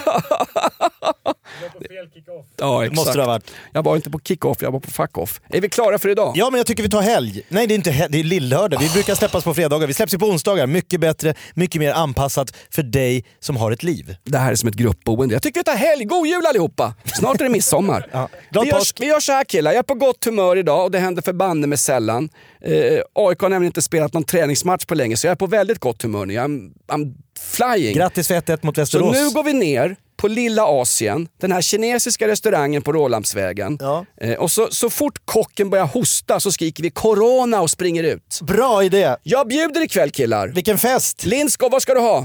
Fel 1.89 2.11
kick-off. 2.15 2.47
Ja, 2.57 2.85
exakt. 2.85 2.97
Måste 2.97 3.13
det 3.13 3.23
ha 3.23 3.27
varit. 3.27 3.51
Jag 3.73 3.83
var 3.83 3.97
inte 3.97 4.11
på 4.11 4.19
kick-off, 4.21 4.59
jag 4.61 4.71
var 4.71 4.81
på 4.81 4.91
fuck-off. 4.91 5.41
Är 5.49 5.61
vi 5.61 5.69
klara 5.69 5.99
för 5.99 6.09
idag? 6.09 6.33
Ja, 6.37 6.51
men 6.51 6.59
jag 6.59 6.67
tycker 6.67 6.83
vi 6.83 6.89
tar 6.91 7.03
helg. 7.03 7.43
Nej, 7.49 7.67
det 7.67 7.75
är 7.75 7.77
inte 7.77 7.91
helg, 7.91 8.13
det 8.13 8.21
är 8.21 8.25
lillördag. 8.25 8.79
Vi 8.81 8.89
brukar 8.89 9.15
släppas 9.15 9.45
på 9.45 9.55
fredagar. 9.55 9.87
Vi 9.87 9.95
släpps 9.95 10.15
ju 10.15 10.19
på 10.19 10.27
onsdagar. 10.27 10.67
Mycket 10.67 11.01
bättre, 11.01 11.35
mycket 11.55 11.81
mer 11.81 11.93
anpassat 11.93 12.57
för 12.71 12.83
dig 12.83 13.25
som 13.41 13.57
har 13.57 13.73
ett 13.73 13.83
liv. 13.83 14.17
Det 14.25 14.39
här 14.39 14.51
är 14.53 14.55
som 14.57 14.69
ett 14.69 14.75
gruppboende. 14.75 15.35
Jag 15.35 15.43
tycker 15.43 15.61
vi 15.61 15.65
tar 15.65 15.75
helg. 15.75 16.05
God 16.05 16.27
jul 16.27 16.47
allihopa! 16.47 16.95
Snart 17.05 17.41
är 17.41 17.45
det 17.45 17.51
midsommar. 17.51 18.07
Ja. 18.13 18.29
Glad 18.51 18.65
Vi, 18.65 18.71
gör, 18.71 18.83
vi 19.01 19.07
gör 19.07 19.21
så 19.21 19.33
här 19.33 19.45
killar, 19.45 19.71
jag 19.71 19.79
är 19.79 19.83
på 19.83 19.95
gott 19.95 20.25
humör 20.25 20.57
idag 20.57 20.85
och 20.85 20.91
det 20.91 20.99
händer 20.99 21.23
för 21.23 21.33
banne 21.33 21.67
med 21.67 21.81
sällan. 21.81 22.29
Eh, 22.61 22.73
AIK 23.15 23.41
har 23.41 23.49
nämligen 23.49 23.69
inte 23.69 23.83
spelat 23.83 24.13
någon 24.13 24.25
träningsmatch 24.25 24.85
på 24.85 24.95
länge 24.95 25.17
så 25.17 25.27
jag 25.27 25.33
är 25.33 25.37
på 25.37 25.47
väldigt 25.47 25.79
gott 25.79 26.03
humör 26.03 26.27
nu. 26.27 26.35
I'm, 26.35 26.73
I'm 26.89 27.15
flying. 27.41 27.97
Grattis 27.97 28.29
för 28.29 28.35
1-1 28.35 28.59
mot 28.63 28.75
så 28.75 28.81
Västerås. 28.81 29.17
nu 29.17 29.31
går 29.31 29.43
vi 29.45 29.53
ner 29.53 29.97
på 30.19 30.29
Lilla 30.29 30.65
Asien, 30.65 31.29
den 31.41 31.53
här 31.53 31.61
kinesiska 31.61 32.29
restaurangen 32.29 32.83
på 32.83 32.93
Rålambsvägen. 32.93 33.79
Ja. 33.81 34.07
Eh, 34.21 34.35
och 34.35 34.51
så, 34.51 34.69
så 34.71 34.91
fort 34.91 35.19
kocken 35.25 35.71
börjar 35.71 35.87
hosta 35.87 36.41
så 36.41 36.53
skriker 36.53 36.83
vi 36.83 36.91
corona 36.91 37.61
och 37.61 37.71
springer 37.71 38.03
ut. 38.03 38.41
Bra 38.43 38.85
idé! 38.85 39.17
Jag 39.23 39.49
bjuder 39.49 39.81
ikväll 39.81 40.11
killar. 40.11 40.49
Vilken 40.49 40.79
fest! 40.79 41.25
Lindskov, 41.25 41.71
vad 41.71 41.83
ska 41.83 41.95
du 41.95 42.01
ha? 42.01 42.19
Eh, 42.19 42.25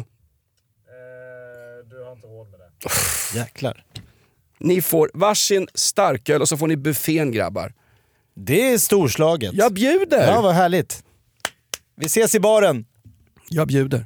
du 1.89 2.03
har 2.03 2.11
inte 2.11 2.27
råd 2.27 2.47
med 2.51 2.59
det. 2.59 3.39
Jäklar. 3.39 3.83
Ni 4.59 4.81
får 4.81 5.11
varsin 5.13 5.67
starköl 5.73 6.41
och 6.41 6.49
så 6.49 6.57
får 6.57 6.67
ni 6.67 6.77
buffén 6.77 7.31
grabbar. 7.31 7.73
Det 8.35 8.73
är 8.73 8.77
storslaget. 8.77 9.53
Jag 9.53 9.73
bjuder! 9.73 10.27
Ja, 10.27 10.41
vad 10.41 10.53
härligt. 10.53 11.03
Vi 11.95 12.05
ses 12.05 12.35
i 12.35 12.39
baren. 12.39 12.85
Jag 13.49 13.67
bjuder. 13.67 14.05